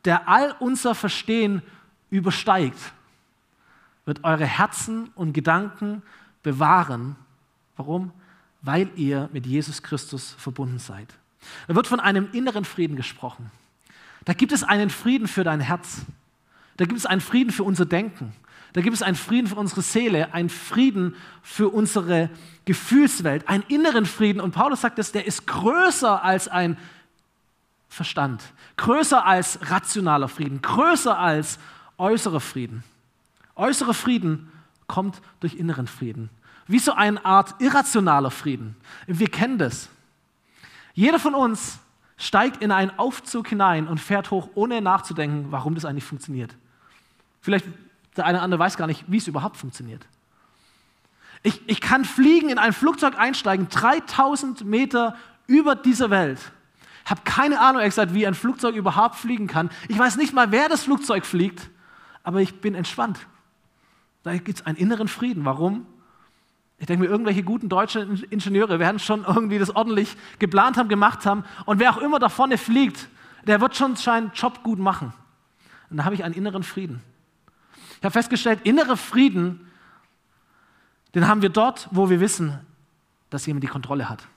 der 0.05 0.27
all 0.27 0.55
unser 0.59 0.93
Verstehen 0.93 1.63
übersteigt. 2.11 2.77
Wird 4.07 4.23
eure 4.23 4.45
Herzen 4.45 5.09
und 5.15 5.33
Gedanken 5.33 6.01
bewahren. 6.41 7.17
Warum? 7.75 8.11
Weil 8.61 8.89
ihr 8.95 9.29
mit 9.33 9.45
Jesus 9.45 9.83
Christus 9.83 10.33
verbunden 10.37 10.79
seid. 10.79 11.13
Da 11.67 11.75
wird 11.75 11.87
von 11.87 11.99
einem 11.99 12.29
inneren 12.31 12.63
Frieden 12.63 12.95
gesprochen. 12.95 13.51
Da 14.23 14.31
gibt 14.31 14.53
es 14.53 14.63
einen 14.63 14.89
Frieden 14.89 15.27
für 15.27 15.43
dein 15.43 15.59
Herz. 15.59 16.05
Da 16.77 16.85
gibt 16.85 16.97
es 16.97 17.05
einen 17.05 17.19
Frieden 17.19 17.51
für 17.51 17.63
unser 17.63 17.85
Denken. 17.85 18.31
Da 18.71 18.79
gibt 18.79 18.95
es 18.95 19.01
einen 19.01 19.17
Frieden 19.17 19.47
für 19.47 19.55
unsere 19.55 19.81
Seele, 19.81 20.33
einen 20.33 20.49
Frieden 20.49 21.15
für 21.41 21.67
unsere 21.67 22.29
Gefühlswelt, 22.63 23.49
einen 23.49 23.63
inneren 23.67 24.05
Frieden. 24.05 24.39
Und 24.39 24.51
Paulus 24.51 24.81
sagt 24.81 24.99
es, 24.99 25.11
der 25.11 25.25
ist 25.25 25.47
größer 25.47 26.23
als 26.23 26.47
ein 26.47 26.77
Verstand, 27.89 28.41
größer 28.77 29.25
als 29.25 29.59
rationaler 29.69 30.29
Frieden, 30.29 30.61
größer 30.61 31.17
als 31.17 31.59
äußerer 31.97 32.39
Frieden. 32.39 32.83
Äußerer 33.57 33.93
Frieden 33.93 34.51
kommt 34.87 35.21
durch 35.39 35.55
inneren 35.55 35.87
Frieden. 35.87 36.29
Wie 36.67 36.79
so 36.79 36.93
eine 36.93 37.23
Art 37.25 37.55
irrationaler 37.59 38.31
Frieden. 38.31 38.75
Wir 39.05 39.29
kennen 39.29 39.57
das. 39.57 39.89
Jeder 40.93 41.19
von 41.19 41.35
uns 41.35 41.79
steigt 42.17 42.61
in 42.61 42.71
einen 42.71 42.97
Aufzug 42.97 43.47
hinein 43.47 43.87
und 43.87 43.99
fährt 43.99 44.31
hoch, 44.31 44.49
ohne 44.55 44.81
nachzudenken, 44.81 45.51
warum 45.51 45.75
das 45.75 45.85
eigentlich 45.85 46.03
funktioniert. 46.03 46.55
Vielleicht 47.41 47.65
der 48.15 48.25
eine 48.25 48.39
oder 48.39 48.43
andere 48.43 48.59
weiß 48.59 48.77
gar 48.77 48.87
nicht, 48.87 49.05
wie 49.07 49.17
es 49.17 49.27
überhaupt 49.27 49.57
funktioniert. 49.57 50.05
Ich, 51.43 51.61
ich 51.67 51.81
kann 51.81 52.03
fliegen, 52.03 52.49
in 52.49 52.57
ein 52.57 52.73
Flugzeug 52.73 53.17
einsteigen, 53.17 53.69
3000 53.69 54.65
Meter 54.65 55.15
über 55.45 55.75
dieser 55.75 56.09
Welt. 56.09 56.39
Habe 57.05 57.21
keine 57.23 57.61
Ahnung, 57.61 57.83
gesagt, 57.83 58.13
wie 58.13 58.27
ein 58.27 58.33
Flugzeug 58.33 58.75
überhaupt 58.75 59.15
fliegen 59.15 59.47
kann. 59.47 59.69
Ich 59.87 59.97
weiß 59.97 60.17
nicht 60.17 60.33
mal, 60.33 60.51
wer 60.51 60.67
das 60.67 60.83
Flugzeug 60.83 61.25
fliegt, 61.25 61.69
aber 62.23 62.41
ich 62.41 62.59
bin 62.59 62.75
entspannt. 62.75 63.19
Da 64.27 64.33
gibt 64.37 64.59
es 64.59 64.65
einen 64.65 64.77
inneren 64.77 65.07
Frieden. 65.07 65.45
Warum? 65.45 65.85
Ich 66.79 66.85
denke 66.85 67.05
mir, 67.05 67.09
irgendwelche 67.09 67.43
guten 67.43 67.69
deutschen 67.69 68.23
Ingenieure 68.25 68.77
werden 68.77 68.99
schon 68.99 69.23
irgendwie 69.23 69.57
das 69.57 69.75
ordentlich 69.75 70.15
geplant 70.37 70.77
haben, 70.77 70.89
gemacht 70.89 71.25
haben. 71.25 71.43
Und 71.65 71.79
wer 71.79 71.91
auch 71.91 71.97
immer 71.97 72.19
da 72.19 72.29
vorne 72.29 72.57
fliegt, 72.57 73.07
der 73.47 73.61
wird 73.61 73.75
schon 73.75 73.95
seinen 73.95 74.31
Job 74.33 74.63
gut 74.63 74.79
machen. 74.79 75.13
Und 75.89 75.97
da 75.97 76.03
habe 76.03 76.13
ich 76.13 76.23
einen 76.23 76.33
inneren 76.33 76.63
Frieden. 76.63 77.01
Ich 77.97 78.03
habe 78.03 78.11
festgestellt, 78.11 78.59
innere 78.63 78.97
Frieden, 78.97 79.71
den 81.15 81.27
haben 81.27 81.41
wir 81.41 81.49
dort, 81.49 81.87
wo 81.91 82.09
wir 82.09 82.19
wissen, 82.19 82.59
dass 83.29 83.45
jemand 83.45 83.63
die 83.63 83.69
Kontrolle 83.69 84.09
hat. 84.09 84.27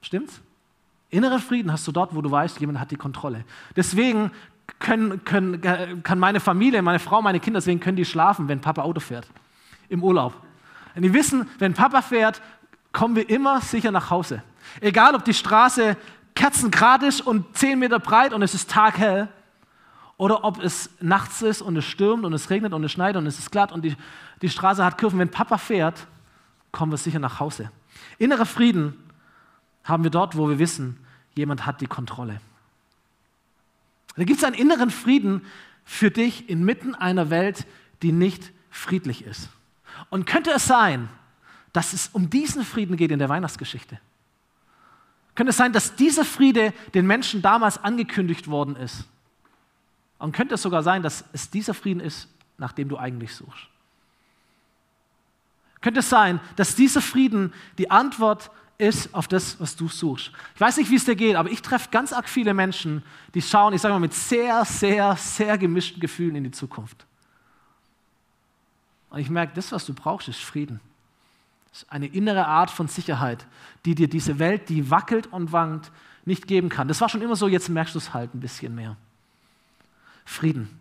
Stimmt's? 0.00 0.40
Innere 1.10 1.38
Frieden 1.38 1.70
hast 1.70 1.86
du 1.86 1.92
dort, 1.92 2.14
wo 2.14 2.22
du 2.22 2.30
weißt, 2.30 2.58
jemand 2.58 2.80
hat 2.80 2.90
die 2.90 2.96
Kontrolle. 2.96 3.44
Deswegen 3.76 4.32
können, 4.78 5.24
können, 5.24 6.02
kann 6.02 6.18
meine 6.18 6.40
Familie, 6.40 6.82
meine 6.82 6.98
Frau, 6.98 7.22
meine 7.22 7.40
Kinder, 7.40 7.58
deswegen 7.58 7.80
können 7.80 7.96
die 7.96 8.04
schlafen, 8.04 8.48
wenn 8.48 8.60
Papa 8.60 8.82
Auto 8.82 9.00
fährt. 9.00 9.26
Im 9.88 10.02
Urlaub. 10.02 10.34
Und 10.94 11.02
die 11.02 11.12
wissen, 11.12 11.48
wenn 11.58 11.74
Papa 11.74 12.02
fährt, 12.02 12.40
kommen 12.92 13.16
wir 13.16 13.28
immer 13.28 13.60
sicher 13.60 13.90
nach 13.90 14.10
Hause. 14.10 14.42
Egal, 14.80 15.14
ob 15.14 15.24
die 15.24 15.34
Straße 15.34 15.96
kerzengrad 16.34 17.02
ist 17.02 17.20
und 17.20 17.56
zehn 17.56 17.78
Meter 17.78 17.98
breit 17.98 18.32
und 18.32 18.42
es 18.42 18.54
ist 18.54 18.70
taghell, 18.70 19.28
oder 20.16 20.44
ob 20.44 20.62
es 20.62 20.90
nachts 21.00 21.42
ist 21.42 21.60
und 21.60 21.76
es 21.76 21.84
stürmt 21.84 22.24
und 22.24 22.32
es 22.32 22.50
regnet 22.50 22.72
und 22.72 22.84
es 22.84 22.92
schneit 22.92 23.16
und 23.16 23.26
es 23.26 23.38
ist 23.38 23.50
glatt 23.50 23.72
und 23.72 23.84
die, 23.84 23.96
die 24.42 24.48
Straße 24.48 24.84
hat 24.84 24.98
Kurven. 24.98 25.18
Wenn 25.18 25.30
Papa 25.30 25.58
fährt, 25.58 26.06
kommen 26.70 26.92
wir 26.92 26.98
sicher 26.98 27.18
nach 27.18 27.40
Hause. 27.40 27.70
Innerer 28.18 28.46
Frieden 28.46 28.94
haben 29.82 30.04
wir 30.04 30.10
dort, 30.10 30.36
wo 30.36 30.48
wir 30.48 30.58
wissen, 30.58 31.04
jemand 31.34 31.66
hat 31.66 31.80
die 31.80 31.86
Kontrolle. 31.86 32.40
Da 34.16 34.24
gibt 34.24 34.38
es 34.38 34.44
einen 34.44 34.54
inneren 34.54 34.90
Frieden 34.90 35.44
für 35.84 36.10
dich 36.10 36.48
inmitten 36.48 36.94
einer 36.94 37.30
Welt, 37.30 37.66
die 38.02 38.12
nicht 38.12 38.52
friedlich 38.70 39.24
ist. 39.24 39.48
Und 40.10 40.26
könnte 40.26 40.50
es 40.50 40.66
sein, 40.66 41.08
dass 41.72 41.92
es 41.92 42.08
um 42.08 42.30
diesen 42.30 42.64
Frieden 42.64 42.96
geht 42.96 43.10
in 43.10 43.18
der 43.18 43.28
Weihnachtsgeschichte? 43.28 43.98
Könnte 45.34 45.50
es 45.50 45.56
sein, 45.56 45.72
dass 45.72 45.96
dieser 45.96 46.24
Friede 46.24 46.72
den 46.94 47.06
Menschen 47.06 47.42
damals 47.42 47.82
angekündigt 47.82 48.48
worden 48.48 48.76
ist? 48.76 49.08
Und 50.18 50.32
könnte 50.32 50.54
es 50.54 50.62
sogar 50.62 50.82
sein, 50.82 51.02
dass 51.02 51.24
es 51.32 51.50
dieser 51.50 51.74
Frieden 51.74 52.00
ist, 52.00 52.28
nach 52.56 52.72
dem 52.72 52.88
du 52.88 52.96
eigentlich 52.96 53.34
suchst? 53.34 53.66
Könnte 55.80 56.00
es 56.00 56.08
sein, 56.08 56.40
dass 56.56 56.76
dieser 56.76 57.02
Frieden 57.02 57.52
die 57.76 57.90
Antwort 57.90 58.50
ist 58.78 59.14
auf 59.14 59.28
das, 59.28 59.60
was 59.60 59.76
du 59.76 59.88
suchst? 59.88 60.32
Ich 60.54 60.60
weiß 60.60 60.76
nicht, 60.78 60.90
wie 60.90 60.96
es 60.96 61.04
dir 61.04 61.14
geht, 61.14 61.36
aber 61.36 61.50
ich 61.50 61.62
treffe 61.62 61.90
ganz 61.90 62.12
arg 62.12 62.28
viele 62.28 62.54
Menschen, 62.54 63.02
die 63.34 63.42
schauen, 63.42 63.72
ich 63.72 63.80
sage 63.80 63.94
mal, 63.94 64.00
mit 64.00 64.14
sehr, 64.14 64.64
sehr, 64.64 65.16
sehr 65.16 65.58
gemischten 65.58 66.00
Gefühlen 66.00 66.36
in 66.36 66.44
die 66.44 66.50
Zukunft. 66.50 67.06
Und 69.10 69.20
ich 69.20 69.30
merke, 69.30 69.52
das, 69.54 69.70
was 69.70 69.86
du 69.86 69.94
brauchst, 69.94 70.28
ist 70.28 70.40
Frieden. 70.40 70.80
Das 71.70 71.82
ist 71.82 71.92
eine 71.92 72.06
innere 72.06 72.46
Art 72.46 72.70
von 72.70 72.88
Sicherheit, 72.88 73.46
die 73.84 73.94
dir 73.94 74.08
diese 74.08 74.38
Welt, 74.38 74.68
die 74.68 74.90
wackelt 74.90 75.28
und 75.28 75.52
wankt, 75.52 75.92
nicht 76.24 76.46
geben 76.46 76.68
kann. 76.68 76.88
Das 76.88 77.00
war 77.00 77.08
schon 77.08 77.22
immer 77.22 77.36
so, 77.36 77.46
jetzt 77.46 77.68
merkst 77.68 77.94
du 77.94 77.98
es 77.98 78.14
halt 78.14 78.34
ein 78.34 78.40
bisschen 78.40 78.74
mehr. 78.74 78.96
Frieden. 80.24 80.80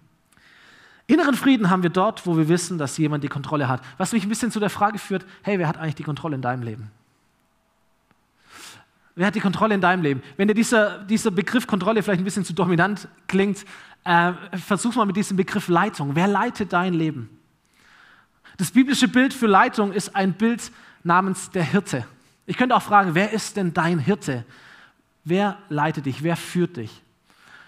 Inneren 1.05 1.35
Frieden 1.35 1.69
haben 1.69 1.83
wir 1.83 1.89
dort, 1.89 2.25
wo 2.25 2.37
wir 2.37 2.47
wissen, 2.47 2.77
dass 2.77 2.97
jemand 2.97 3.23
die 3.23 3.29
Kontrolle 3.29 3.67
hat. 3.67 3.81
Was 3.97 4.13
mich 4.13 4.23
ein 4.23 4.29
bisschen 4.29 4.51
zu 4.51 4.59
der 4.59 4.69
Frage 4.69 4.97
führt, 4.97 5.25
hey, 5.43 5.59
wer 5.59 5.67
hat 5.67 5.77
eigentlich 5.77 5.95
die 5.95 6.03
Kontrolle 6.03 6.35
in 6.35 6.41
deinem 6.41 6.63
Leben? 6.63 6.91
Wer 9.15 9.27
hat 9.27 9.35
die 9.35 9.39
Kontrolle 9.39 9.75
in 9.75 9.81
deinem 9.81 10.01
Leben? 10.01 10.23
Wenn 10.37 10.47
dir 10.47 10.55
dieser, 10.55 10.99
dieser 11.03 11.29
Begriff 11.29 11.67
Kontrolle 11.67 12.01
vielleicht 12.01 12.21
ein 12.21 12.25
bisschen 12.25 12.45
zu 12.45 12.53
dominant 12.53 13.07
klingt, 13.27 13.63
äh, 14.03 14.33
versuch 14.57 14.95
mal 14.95 15.05
mit 15.05 15.15
diesem 15.15 15.37
Begriff 15.37 15.67
Leitung. 15.67 16.15
Wer 16.15 16.27
leitet 16.27 16.73
dein 16.73 16.93
Leben? 16.93 17.29
Das 18.57 18.71
biblische 18.71 19.07
Bild 19.07 19.33
für 19.33 19.47
Leitung 19.47 19.93
ist 19.93 20.15
ein 20.15 20.33
Bild 20.33 20.71
namens 21.03 21.51
der 21.51 21.63
Hirte. 21.63 22.05
Ich 22.45 22.57
könnte 22.57 22.75
auch 22.75 22.81
fragen, 22.81 23.15
wer 23.15 23.31
ist 23.31 23.55
denn 23.55 23.73
dein 23.73 23.99
Hirte? 23.99 24.45
Wer 25.23 25.57
leitet 25.69 26.05
dich? 26.05 26.23
Wer 26.23 26.35
führt 26.35 26.77
dich? 26.77 27.01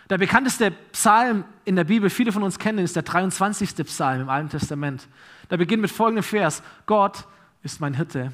Der 0.09 0.17
bekannteste 0.17 0.71
Psalm 0.91 1.45
in 1.63 1.75
der 1.75 1.85
Bibel, 1.85 2.09
viele 2.09 2.31
von 2.31 2.43
uns 2.43 2.59
kennen, 2.59 2.79
ist 2.79 2.95
der 2.95 3.03
23. 3.03 3.75
Psalm 3.85 4.21
im 4.21 4.29
Alten 4.29 4.49
Testament. 4.49 5.07
Der 5.49 5.57
beginnt 5.57 5.81
mit 5.81 5.91
folgendem 5.91 6.23
Vers: 6.23 6.61
Gott 6.85 7.25
ist 7.63 7.81
mein 7.81 7.93
Hirte 7.93 8.31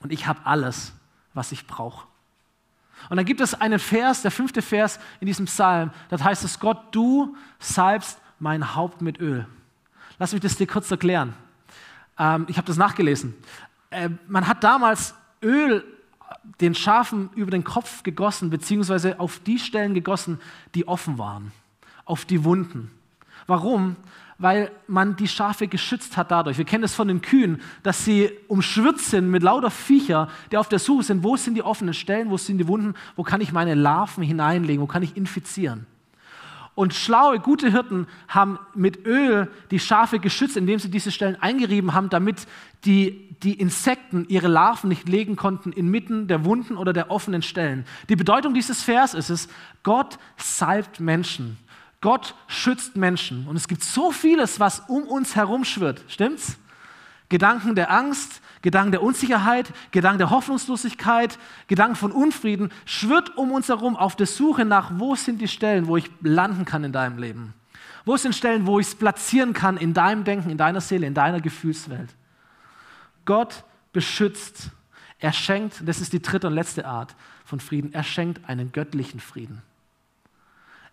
und 0.00 0.12
ich 0.12 0.26
habe 0.26 0.40
alles, 0.44 0.92
was 1.34 1.50
ich 1.50 1.66
brauche. 1.66 2.06
Und 3.08 3.16
dann 3.16 3.26
gibt 3.26 3.40
es 3.40 3.54
einen 3.54 3.78
Vers, 3.78 4.22
der 4.22 4.30
fünfte 4.30 4.62
Vers 4.62 4.98
in 5.20 5.26
diesem 5.26 5.46
Psalm, 5.46 5.90
das 6.08 6.22
heißt 6.24 6.44
es: 6.44 6.58
Gott, 6.58 6.78
du 6.92 7.36
salbst 7.58 8.18
mein 8.38 8.74
Haupt 8.74 9.02
mit 9.02 9.20
Öl. 9.20 9.46
Lass 10.18 10.32
mich 10.32 10.42
das 10.42 10.56
dir 10.56 10.66
kurz 10.66 10.90
erklären. 10.90 11.34
Ähm, 12.18 12.46
ich 12.48 12.56
habe 12.56 12.66
das 12.66 12.76
nachgelesen. 12.76 13.34
Äh, 13.90 14.10
man 14.26 14.46
hat 14.46 14.64
damals 14.64 15.14
Öl 15.42 15.84
den 16.60 16.74
Schafen 16.74 17.30
über 17.34 17.50
den 17.50 17.64
Kopf 17.64 18.02
gegossen, 18.02 18.50
beziehungsweise 18.50 19.20
auf 19.20 19.38
die 19.40 19.58
Stellen 19.58 19.94
gegossen, 19.94 20.40
die 20.74 20.88
offen 20.88 21.18
waren, 21.18 21.52
auf 22.04 22.24
die 22.24 22.44
Wunden. 22.44 22.90
Warum? 23.46 23.96
Weil 24.38 24.70
man 24.86 25.16
die 25.16 25.28
Schafe 25.28 25.66
geschützt 25.66 26.16
hat 26.16 26.30
dadurch. 26.30 26.58
Wir 26.58 26.66
kennen 26.66 26.84
es 26.84 26.94
von 26.94 27.08
den 27.08 27.22
Kühen, 27.22 27.62
dass 27.82 28.04
sie 28.04 28.30
umschwirrt 28.48 29.00
sind 29.00 29.30
mit 29.30 29.42
lauter 29.42 29.70
Viecher, 29.70 30.28
die 30.52 30.58
auf 30.58 30.68
der 30.68 30.78
Suche 30.78 31.04
sind, 31.04 31.24
wo 31.24 31.36
sind 31.36 31.54
die 31.54 31.62
offenen 31.62 31.94
Stellen, 31.94 32.30
wo 32.30 32.36
sind 32.36 32.58
die 32.58 32.68
Wunden, 32.68 32.94
wo 33.16 33.22
kann 33.22 33.40
ich 33.40 33.52
meine 33.52 33.74
Larven 33.74 34.22
hineinlegen, 34.22 34.82
wo 34.82 34.86
kann 34.86 35.02
ich 35.02 35.16
infizieren. 35.16 35.86
Und 36.76 36.92
schlaue, 36.92 37.40
gute 37.40 37.72
Hirten 37.72 38.06
haben 38.28 38.58
mit 38.74 39.06
Öl 39.06 39.50
die 39.70 39.78
Schafe 39.78 40.18
geschützt, 40.18 40.58
indem 40.58 40.78
sie 40.78 40.90
diese 40.90 41.10
Stellen 41.10 41.40
eingerieben 41.40 41.94
haben, 41.94 42.10
damit 42.10 42.46
die, 42.84 43.34
die 43.42 43.54
Insekten 43.54 44.26
ihre 44.28 44.48
Larven 44.48 44.90
nicht 44.90 45.08
legen 45.08 45.36
konnten 45.36 45.72
inmitten 45.72 46.28
der 46.28 46.44
Wunden 46.44 46.76
oder 46.76 46.92
der 46.92 47.10
offenen 47.10 47.40
Stellen. 47.40 47.86
Die 48.10 48.16
Bedeutung 48.16 48.52
dieses 48.52 48.82
Vers 48.82 49.14
ist 49.14 49.30
es, 49.30 49.48
Gott 49.84 50.18
salbt 50.36 51.00
Menschen. 51.00 51.56
Gott 52.06 52.36
schützt 52.46 52.94
Menschen. 52.94 53.48
Und 53.48 53.56
es 53.56 53.66
gibt 53.66 53.82
so 53.82 54.12
vieles, 54.12 54.60
was 54.60 54.78
um 54.86 55.08
uns 55.08 55.34
herum 55.34 55.64
schwirrt. 55.64 56.04
Stimmt's? 56.06 56.56
Gedanken 57.28 57.74
der 57.74 57.90
Angst, 57.90 58.40
Gedanken 58.62 58.92
der 58.92 59.02
Unsicherheit, 59.02 59.72
Gedanken 59.90 60.18
der 60.18 60.30
Hoffnungslosigkeit, 60.30 61.36
Gedanken 61.66 61.96
von 61.96 62.12
Unfrieden, 62.12 62.70
schwirrt 62.84 63.36
um 63.36 63.50
uns 63.50 63.68
herum 63.68 63.96
auf 63.96 64.14
der 64.14 64.28
Suche 64.28 64.64
nach, 64.64 64.92
wo 64.94 65.16
sind 65.16 65.40
die 65.40 65.48
Stellen, 65.48 65.88
wo 65.88 65.96
ich 65.96 66.08
landen 66.20 66.64
kann 66.64 66.84
in 66.84 66.92
deinem 66.92 67.18
Leben? 67.18 67.54
Wo 68.04 68.16
sind 68.16 68.36
Stellen, 68.36 68.66
wo 68.66 68.78
ich 68.78 68.86
es 68.86 68.94
platzieren 68.94 69.52
kann 69.52 69.76
in 69.76 69.92
deinem 69.92 70.22
Denken, 70.22 70.50
in 70.50 70.58
deiner 70.58 70.80
Seele, 70.80 71.08
in 71.08 71.14
deiner 71.14 71.40
Gefühlswelt? 71.40 72.10
Gott 73.24 73.64
beschützt, 73.92 74.70
er 75.18 75.32
schenkt, 75.32 75.82
das 75.84 76.00
ist 76.00 76.12
die 76.12 76.22
dritte 76.22 76.46
und 76.46 76.54
letzte 76.54 76.86
Art 76.86 77.16
von 77.44 77.58
Frieden, 77.58 77.92
er 77.92 78.04
schenkt 78.04 78.48
einen 78.48 78.70
göttlichen 78.70 79.18
Frieden. 79.18 79.60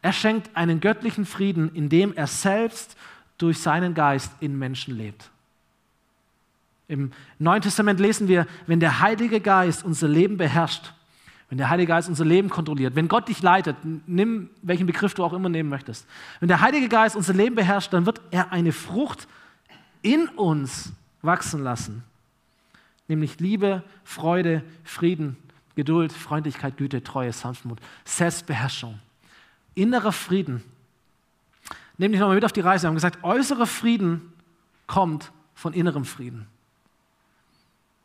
Er 0.04 0.12
schenkt 0.12 0.56
einen 0.56 0.82
göttlichen 0.82 1.26
Frieden, 1.26 1.74
indem 1.74 2.14
er 2.14 2.28
selbst 2.28 2.98
durch 3.38 3.60
seinen 3.60 3.94
Geist 3.94 4.32
in 4.42 4.60
Menschen 4.60 4.98
lebt. 4.98 5.30
Im 6.90 7.14
Neuen 7.40 7.62
Testament 7.62 8.02
lesen 8.02 8.28
wir, 8.28 8.46
wenn 8.68 8.82
der 8.82 9.00
Heilige 9.00 9.40
Geist 9.40 9.86
unser 9.86 10.10
Leben 10.10 10.36
beherrscht, 10.36 10.94
wenn 11.50 11.58
der 11.58 11.70
Heilige 11.70 11.88
Geist 11.88 12.10
unser 12.10 12.26
Leben 12.26 12.50
kontrolliert, 12.50 12.96
wenn 12.96 13.08
Gott 13.08 13.30
dich 13.30 13.42
leitet, 13.42 13.78
nimm 14.06 14.50
welchen 14.62 14.88
Begriff 14.88 15.14
du 15.14 15.24
auch 15.24 15.32
immer 15.32 15.48
nehmen 15.48 15.70
möchtest, 15.70 16.06
wenn 16.42 16.50
der 16.50 16.60
Heilige 16.60 16.90
Geist 16.90 17.16
unser 17.16 17.34
Leben 17.34 17.56
beherrscht, 17.56 17.94
dann 17.94 18.06
wird 18.06 18.20
er 18.30 18.52
eine 18.52 18.74
Frucht 18.74 19.28
in 20.02 20.28
uns 20.28 20.92
wachsen 21.22 21.64
lassen. 21.64 22.04
Nämlich 23.08 23.40
Liebe, 23.40 23.84
Freude, 24.04 24.64
Frieden, 24.84 25.38
Geduld, 25.76 26.12
Freundlichkeit, 26.12 26.76
Güte, 26.76 27.04
Treue, 27.04 27.32
Sanftmut, 27.32 27.80
Selbstbeherrschung. 28.04 29.00
Innerer 29.76 30.12
Frieden. 30.12 30.64
Nehm 31.98 32.12
dich 32.12 32.20
nochmal 32.20 32.36
mit 32.36 32.46
auf 32.46 32.52
die 32.52 32.62
Reise. 32.62 32.84
Wir 32.84 32.88
haben 32.90 32.96
gesagt, 32.96 33.24
äußerer 33.24 33.68
Frieden 33.68 34.34
kommt 34.88 35.32
von 35.56 35.74
innerem 35.74 36.06
Frieden. 36.06 36.48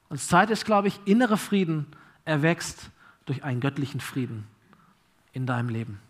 Und 0.08 0.20
zweite 0.20 0.52
ist, 0.52 0.64
glaube 0.64 0.88
ich, 0.88 1.00
innerer 1.04 1.36
Frieden 1.36 1.86
erwächst 2.24 2.90
durch 3.26 3.44
einen 3.44 3.60
göttlichen 3.60 4.00
Frieden 4.00 4.46
in 5.32 5.46
deinem 5.46 5.68
Leben. 5.68 6.00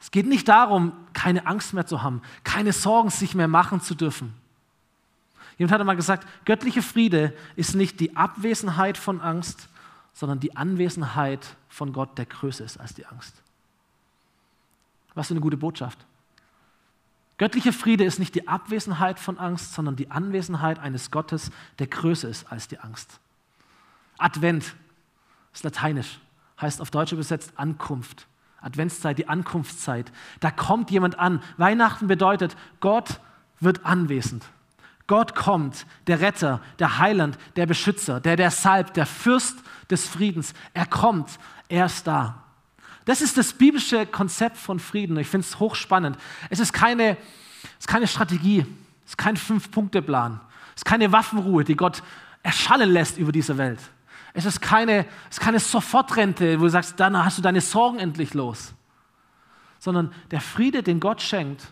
Es 0.00 0.10
geht 0.10 0.26
nicht 0.26 0.48
darum, 0.48 0.92
keine 1.12 1.46
Angst 1.46 1.72
mehr 1.72 1.86
zu 1.86 2.02
haben, 2.02 2.22
keine 2.42 2.72
Sorgen 2.72 3.10
sich 3.10 3.34
mehr 3.34 3.48
machen 3.48 3.80
zu 3.80 3.94
dürfen. 3.94 4.34
Jemand 5.56 5.72
hat 5.72 5.80
einmal 5.80 5.96
gesagt, 5.96 6.26
göttliche 6.44 6.82
Friede 6.82 7.32
ist 7.56 7.74
nicht 7.74 8.00
die 8.00 8.16
Abwesenheit 8.16 8.98
von 8.98 9.20
Angst, 9.20 9.68
sondern 10.12 10.40
die 10.40 10.56
Anwesenheit 10.56 11.56
von 11.68 11.92
Gott, 11.92 12.18
der 12.18 12.26
größer 12.26 12.64
ist 12.64 12.78
als 12.78 12.94
die 12.94 13.06
Angst. 13.06 13.43
Was 15.14 15.28
für 15.28 15.34
eine 15.34 15.40
gute 15.40 15.56
Botschaft. 15.56 15.98
Göttlicher 17.36 17.72
Friede 17.72 18.04
ist 18.04 18.18
nicht 18.18 18.34
die 18.34 18.46
Abwesenheit 18.46 19.18
von 19.18 19.38
Angst, 19.38 19.74
sondern 19.74 19.96
die 19.96 20.10
Anwesenheit 20.10 20.78
eines 20.78 21.10
Gottes, 21.10 21.50
der 21.78 21.88
größer 21.88 22.28
ist 22.28 22.50
als 22.50 22.68
die 22.68 22.78
Angst. 22.78 23.18
Advent 24.18 24.76
ist 25.52 25.64
lateinisch, 25.64 26.20
heißt 26.60 26.80
auf 26.80 26.90
Deutsch 26.90 27.12
übersetzt 27.12 27.52
Ankunft. 27.56 28.28
Adventszeit, 28.60 29.18
die 29.18 29.28
Ankunftszeit. 29.28 30.10
Da 30.40 30.50
kommt 30.50 30.90
jemand 30.90 31.18
an. 31.18 31.42
Weihnachten 31.58 32.06
bedeutet, 32.06 32.56
Gott 32.80 33.20
wird 33.60 33.84
anwesend. 33.84 34.44
Gott 35.06 35.34
kommt, 35.34 35.86
der 36.06 36.20
Retter, 36.20 36.62
der 36.78 36.98
Heiland, 36.98 37.36
der 37.56 37.66
Beschützer, 37.66 38.20
der 38.20 38.36
der 38.36 38.50
Salb, 38.50 38.94
der 38.94 39.04
Fürst 39.04 39.58
des 39.90 40.08
Friedens. 40.08 40.54
Er 40.72 40.86
kommt, 40.86 41.38
er 41.68 41.86
ist 41.86 42.06
da. 42.06 42.43
Das 43.04 43.20
ist 43.20 43.36
das 43.36 43.52
biblische 43.52 44.06
Konzept 44.06 44.56
von 44.56 44.78
Frieden. 44.80 45.16
Ich 45.18 45.28
finde 45.28 45.46
es 45.46 45.58
hochspannend. 45.58 46.16
Es 46.50 46.58
ist 46.58 46.72
keine, 46.72 47.16
es 47.62 47.80
ist 47.80 47.88
keine 47.88 48.06
Strategie, 48.06 48.60
es 49.04 49.10
ist 49.10 49.18
kein 49.18 49.36
Fünf-Punkte-Plan, 49.36 50.40
es 50.74 50.80
ist 50.80 50.84
keine 50.84 51.12
Waffenruhe, 51.12 51.64
die 51.64 51.76
Gott 51.76 52.02
erschallen 52.42 52.90
lässt 52.90 53.18
über 53.18 53.32
diese 53.32 53.58
Welt. 53.58 53.80
Es 54.32 54.44
ist 54.44 54.60
keine, 54.60 55.06
es 55.30 55.38
ist 55.38 55.40
keine 55.40 55.60
Sofortrente, 55.60 56.58
wo 56.58 56.64
du 56.64 56.70
sagst, 56.70 56.98
dann 56.98 57.16
hast 57.16 57.38
du 57.38 57.42
deine 57.42 57.60
Sorgen 57.60 57.98
endlich 57.98 58.34
los. 58.34 58.74
Sondern 59.78 60.12
der 60.30 60.40
Friede, 60.40 60.82
den 60.82 60.98
Gott 60.98 61.22
schenkt, 61.22 61.68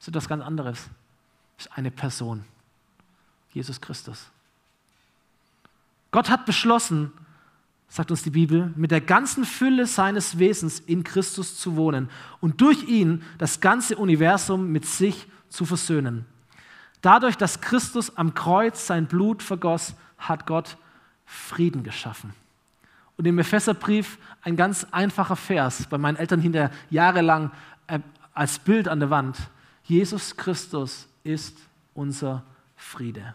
ist 0.00 0.08
etwas 0.08 0.28
ganz 0.28 0.42
anderes. 0.42 0.88
Ist 1.58 1.70
eine 1.76 1.90
Person. 1.90 2.44
Jesus 3.52 3.80
Christus. 3.80 4.30
Gott 6.10 6.30
hat 6.30 6.46
beschlossen, 6.46 7.12
sagt 7.96 8.10
uns 8.10 8.22
die 8.22 8.30
Bibel, 8.30 8.74
mit 8.76 8.90
der 8.90 9.00
ganzen 9.00 9.46
Fülle 9.46 9.86
seines 9.86 10.38
Wesens 10.38 10.80
in 10.80 11.02
Christus 11.02 11.56
zu 11.56 11.76
wohnen 11.76 12.10
und 12.42 12.60
durch 12.60 12.82
ihn 12.86 13.22
das 13.38 13.62
ganze 13.62 13.96
Universum 13.96 14.70
mit 14.70 14.84
sich 14.84 15.26
zu 15.48 15.64
versöhnen. 15.64 16.26
Dadurch, 17.00 17.38
dass 17.38 17.62
Christus 17.62 18.14
am 18.18 18.34
Kreuz 18.34 18.86
sein 18.86 19.06
Blut 19.06 19.42
vergoss, 19.42 19.94
hat 20.18 20.46
Gott 20.46 20.76
Frieden 21.24 21.84
geschaffen. 21.84 22.34
Und 23.16 23.26
im 23.26 23.38
Epheserbrief 23.38 24.18
ein 24.42 24.56
ganz 24.56 24.86
einfacher 24.90 25.36
Vers, 25.36 25.86
bei 25.88 25.96
meinen 25.96 26.16
Eltern 26.16 26.42
hinter 26.42 26.70
jahrelang 26.90 27.50
äh, 27.86 28.00
als 28.34 28.58
Bild 28.58 28.88
an 28.88 29.00
der 29.00 29.08
Wand. 29.08 29.38
Jesus 29.84 30.36
Christus 30.36 31.08
ist 31.24 31.56
unser 31.94 32.42
Friede. 32.76 33.34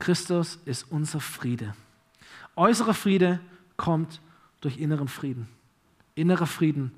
Christus 0.00 0.58
ist 0.64 0.90
unser 0.90 1.20
Friede. 1.20 1.72
Äußerer 2.56 2.94
Friede 2.94 3.40
kommt 3.76 4.20
durch 4.60 4.78
inneren 4.78 5.08
Frieden. 5.08 5.48
Innerer 6.14 6.46
Frieden 6.46 6.92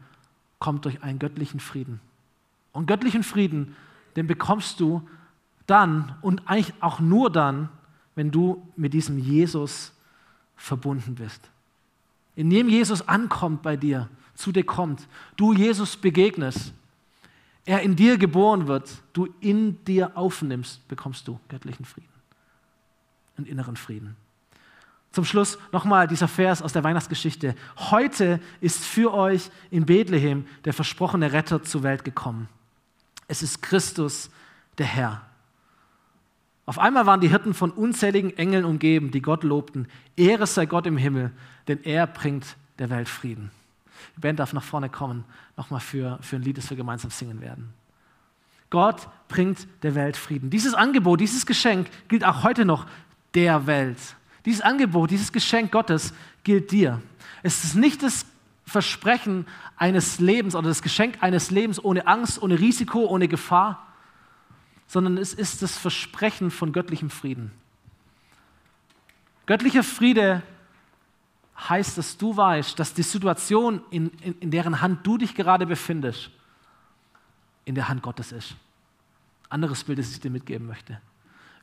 kommt 0.59 0.85
durch 0.85 1.03
einen 1.03 1.19
göttlichen 1.19 1.61
Frieden. 1.61 2.01
Und 2.73 2.87
göttlichen 2.87 3.23
Frieden, 3.23 3.77
den 4.17 4.27
bekommst 4.27 4.81
du 4.81 5.09
dann 5.67 6.17
und 6.23 6.49
eigentlich 6.49 6.75
auch 6.81 7.01
nur 7.01 7.31
dann, 7.31 7.69
wenn 8.15 8.31
du 8.31 8.67
mit 8.77 8.95
diesem 8.95 9.19
Jesus 9.19 9.93
verbunden 10.57 11.15
bist. 11.15 11.51
In 12.35 12.51
dem 12.51 12.69
Jesus 12.69 13.07
ankommt 13.09 13.63
bei 13.63 13.77
dir, 13.77 14.09
zu 14.35 14.53
dir 14.53 14.65
kommt, 14.65 15.07
du 15.37 15.53
Jesus 15.53 15.97
begegnest, 15.97 16.73
er 17.65 17.83
in 17.83 17.95
dir 17.95 18.19
geboren 18.19 18.67
wird, 18.67 19.03
du 19.13 19.29
in 19.41 19.85
dir 19.85 20.17
aufnimmst, 20.17 20.87
bekommst 20.89 21.29
du 21.29 21.39
göttlichen 21.49 21.85
Frieden 21.85 22.09
und 23.37 23.47
inneren 23.47 23.77
Frieden. 23.77 24.17
Zum 25.13 25.25
Schluss 25.27 25.59
nochmal 25.73 26.09
dieser 26.09 26.27
Vers 26.27 26.63
aus 26.63 26.73
der 26.73 26.85
Weihnachtsgeschichte. 26.85 27.55
Heute 27.77 28.41
ist 28.61 28.83
für 28.83 29.13
euch 29.13 29.51
in 29.71 29.85
Bethlehem 29.85 30.47
der 30.65 30.73
versprochene 30.73 31.33
Retter 31.33 31.63
zur 31.63 31.83
Welt 31.83 32.03
gekommen. 32.05 32.49
Es 33.29 33.43
ist 33.43 33.63
Christus, 33.63 34.31
der 34.79 34.87
Herr. 34.87 35.21
Auf 36.65 36.79
einmal 36.79 37.07
waren 37.07 37.21
die 37.21 37.29
Hirten 37.29 37.53
von 37.55 37.71
unzähligen 37.71 38.37
Engeln 38.39 38.65
umgeben, 38.65 39.11
die 39.11 39.21
Gott 39.21 39.45
lobten. 39.45 39.87
Ehre 40.17 40.47
sei 40.47 40.65
Gott 40.65 40.87
im 40.87 40.97
Himmel, 40.97 41.33
denn 41.69 41.83
er 41.85 42.07
bringt 42.07 42.57
der 42.79 42.89
Welt 42.89 43.09
Frieden. 43.09 43.51
Die 44.17 44.21
Band 44.21 44.39
darf 44.39 44.53
nach 44.53 44.63
vorne 44.63 44.89
kommen, 44.89 45.25
nochmal 45.57 45.81
für, 45.81 46.19
für 46.23 46.37
ein 46.37 46.43
Lied, 46.43 46.57
das 46.59 46.71
wir 46.71 46.77
gemeinsam 46.77 47.11
singen 47.11 47.41
werden. 47.41 47.75
Gott 48.71 49.09
bringt 49.29 49.67
der 49.83 49.95
Welt 49.95 50.17
Frieden. 50.17 50.49
Dieses 50.49 50.73
Angebot, 50.73 51.21
dieses 51.21 51.45
Geschenk 51.45 51.91
gilt 52.09 52.25
auch 52.25 52.43
heute 52.43 52.65
noch 52.65 52.87
der 53.35 53.67
Welt. 53.67 53.99
Dieses 54.45 54.61
Angebot, 54.61 55.11
dieses 55.11 55.33
Geschenk 55.33 55.73
Gottes 55.73 56.13
gilt 56.45 56.73
dir. 56.73 57.01
Es 57.43 57.65
ist 57.65 57.75
nicht 57.75 58.03
das 58.03 58.27
Versprechen 58.65 59.47
eines 59.77 60.19
Lebens 60.19 60.55
oder 60.55 60.69
das 60.69 60.83
Geschenk 60.83 61.23
eines 61.23 61.51
Lebens 61.51 61.83
ohne 61.83 62.07
Angst, 62.07 62.41
ohne 62.43 62.59
Risiko, 62.59 63.07
ohne 63.07 63.29
Gefahr, 63.29 63.87
sondern 64.87 65.19
es 65.19 65.35
ist 65.35 65.63
das 65.63 65.77
Versprechen 65.77 66.51
von 66.51 66.73
göttlichem 66.73 67.11
Frieden. 67.11 67.53
Göttlicher 69.47 69.83
Friede 69.83 70.43
heißt, 71.69 71.99
dass 71.99 72.17
du 72.17 72.37
weißt, 72.37 72.79
dass 72.79 72.95
die 72.95 73.03
Situation, 73.03 73.83
in, 73.91 74.11
in, 74.23 74.39
in 74.39 74.51
deren 74.51 74.81
Hand 74.81 75.07
du 75.07 75.19
dich 75.19 75.35
gerade 75.35 75.67
befindest, 75.67 76.31
in 77.65 77.75
der 77.75 77.89
Hand 77.89 78.03
Gottes 78.03 78.33
ist. 78.33 78.55
Anderes 79.49 79.85
Bild, 79.85 79.99
das 79.99 80.11
ich 80.11 80.21
dir 80.21 80.31
mitgeben 80.31 80.67
möchte. 80.67 81.01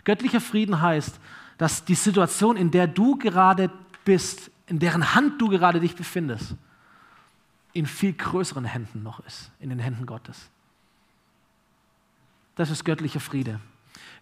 Göttlicher 0.03 0.41
Frieden 0.41 0.81
heißt, 0.81 1.19
dass 1.59 1.83
die 1.83 1.95
Situation, 1.95 2.55
in 2.55 2.71
der 2.71 2.87
du 2.87 3.17
gerade 3.17 3.69
bist, 4.05 4.49
in 4.65 4.79
deren 4.79 5.13
Hand 5.13 5.39
du 5.41 5.49
gerade 5.49 5.81
dich 5.81 5.93
befindest, 5.93 6.55
in 7.73 7.85
viel 7.85 8.13
größeren 8.13 8.63
Händen 8.63 9.03
noch 9.03 9.19
ist, 9.27 9.51
in 9.59 9.69
den 9.69 9.77
Händen 9.77 10.05
Gottes. 10.05 10.49
Das 12.55 12.71
ist 12.71 12.85
göttlicher 12.85 13.19
Friede. 13.19 13.59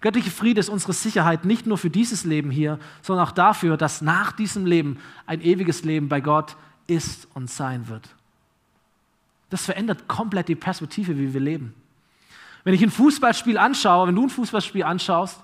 Göttlicher 0.02 0.32
Friede 0.32 0.60
ist 0.60 0.70
unsere 0.70 0.94
Sicherheit 0.94 1.46
nicht 1.46 1.68
nur 1.68 1.78
für 1.78 1.92
dieses 1.92 2.26
Leben 2.26 2.50
hier, 2.50 2.80
sondern 3.04 3.28
auch 3.28 3.32
dafür, 3.32 3.78
dass 3.78 4.02
nach 4.02 4.32
diesem 4.32 4.66
Leben 4.66 5.00
ein 5.28 5.42
ewiges 5.42 5.84
Leben 5.84 6.10
bei 6.10 6.22
Gott 6.22 6.58
ist 6.88 7.28
und 7.36 7.52
sein 7.52 7.88
wird. 7.88 8.16
Das 9.52 9.66
verändert 9.66 10.08
komplett 10.08 10.48
die 10.48 10.56
Perspektive, 10.56 11.18
wie 11.18 11.36
wir 11.36 11.42
leben. 11.42 11.76
Wenn 12.64 12.74
ich 12.74 12.82
ein 12.82 12.92
Fußballspiel 12.92 13.60
anschaue, 13.60 14.08
wenn 14.08 14.16
du 14.16 14.24
ein 14.24 14.30
Fußballspiel 14.30 14.84
anschaust, 14.84 15.44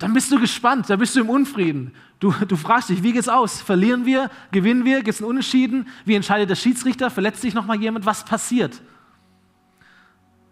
dann 0.00 0.14
bist 0.14 0.32
du 0.32 0.40
gespannt, 0.40 0.88
da 0.88 0.96
bist 0.96 1.14
du 1.14 1.20
im 1.20 1.28
Unfrieden. 1.28 1.92
Du, 2.20 2.32
du 2.32 2.56
fragst 2.56 2.88
dich, 2.88 3.02
wie 3.02 3.12
geht's 3.12 3.28
aus? 3.28 3.60
Verlieren 3.60 4.06
wir? 4.06 4.30
Gewinnen 4.50 4.86
wir? 4.86 5.02
Gibt 5.02 5.10
es 5.10 5.20
einen 5.20 5.28
Unentschieden? 5.28 5.88
Wie 6.06 6.14
entscheidet 6.14 6.48
der 6.48 6.54
Schiedsrichter? 6.54 7.10
Verletzt 7.10 7.42
sich 7.42 7.52
nochmal 7.52 7.78
jemand? 7.78 8.06
Was 8.06 8.24
passiert? 8.24 8.80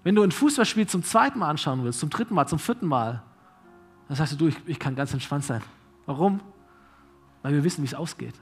Wenn 0.05 0.15
du 0.15 0.23
ein 0.23 0.33
Fußballspiel 0.33 0.87
zum 0.87 1.03
zweiten 1.03 1.39
Mal 1.39 1.49
anschauen 1.49 1.83
willst, 1.83 1.99
zum 1.99 2.11
dritten 2.11 2.35
Mal, 2.35 2.47
zum 2.47 2.59
vierten 2.59 2.87
Mal, 2.87 3.23
dann 4.07 4.17
sagst 4.19 4.35
du, 4.35 4.37
du, 4.37 4.49
ich, 4.49 4.57
ich 4.67 4.79
kann 4.79 4.95
ganz 4.95 5.15
entspannt 5.15 5.45
sein. 5.45 5.63
Warum? 6.05 6.41
Weil 7.43 7.55
wir 7.55 7.65
wissen, 7.65 7.83
wie 7.83 7.87
es 7.87 7.95
ausgeht. 7.95 8.35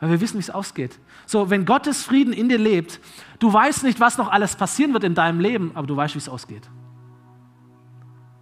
Weil 0.00 0.10
wir 0.10 0.20
wissen, 0.20 0.34
wie 0.34 0.42
es 0.42 0.50
ausgeht. 0.50 0.98
So, 1.26 1.48
wenn 1.48 1.64
Gottes 1.64 2.02
Frieden 2.02 2.32
in 2.32 2.48
dir 2.48 2.58
lebt, 2.58 2.98
du 3.38 3.52
weißt 3.52 3.84
nicht, 3.84 4.00
was 4.00 4.18
noch 4.18 4.32
alles 4.32 4.56
passieren 4.56 4.92
wird 4.92 5.04
in 5.04 5.14
deinem 5.14 5.38
Leben, 5.38 5.70
aber 5.74 5.86
du 5.86 5.96
weißt, 5.96 6.14
wie 6.14 6.18
es 6.18 6.28
ausgeht. 6.28 6.68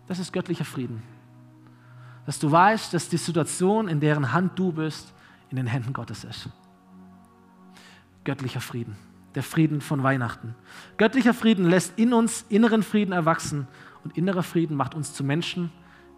Das 0.06 0.18
ist 0.18 0.32
göttlicher 0.32 0.64
Frieden. 0.64 1.02
Dass 2.26 2.38
du 2.38 2.50
weißt, 2.50 2.92
dass 2.94 3.08
die 3.08 3.16
Situation, 3.16 3.88
in 3.88 4.00
deren 4.00 4.32
Hand 4.32 4.58
du 4.58 4.72
bist, 4.72 5.12
in 5.50 5.56
den 5.56 5.66
Händen 5.66 5.92
Gottes 5.92 6.24
ist. 6.24 6.48
Göttlicher 8.24 8.60
Frieden. 8.60 8.96
Der 9.34 9.42
Frieden 9.42 9.80
von 9.80 10.02
Weihnachten. 10.02 10.54
Göttlicher 10.96 11.34
Frieden 11.34 11.66
lässt 11.66 11.98
in 11.98 12.12
uns 12.12 12.44
inneren 12.48 12.82
Frieden 12.82 13.12
erwachsen 13.12 13.68
und 14.02 14.16
innerer 14.16 14.42
Frieden 14.42 14.76
macht 14.76 14.94
uns 14.94 15.12
zu 15.12 15.22
Menschen, 15.22 15.70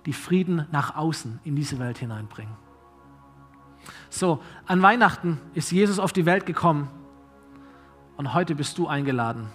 die 0.07 0.13
Frieden 0.13 0.67
nach 0.71 0.97
außen 0.97 1.41
in 1.45 1.57
diese 1.57 1.79
Welt 1.79 1.99
hineinbringen. 1.99 2.55
So, 4.11 4.43
an 4.67 4.81
Weihnachten 4.83 5.39
ist 5.55 5.71
Jesus 5.73 5.99
auf 5.99 6.13
die 6.13 6.27
Welt 6.27 6.47
gekommen 6.47 6.89
und 8.17 8.35
heute 8.35 8.55
bist 8.55 8.79
du 8.79 8.87
eingeladen, 8.87 9.49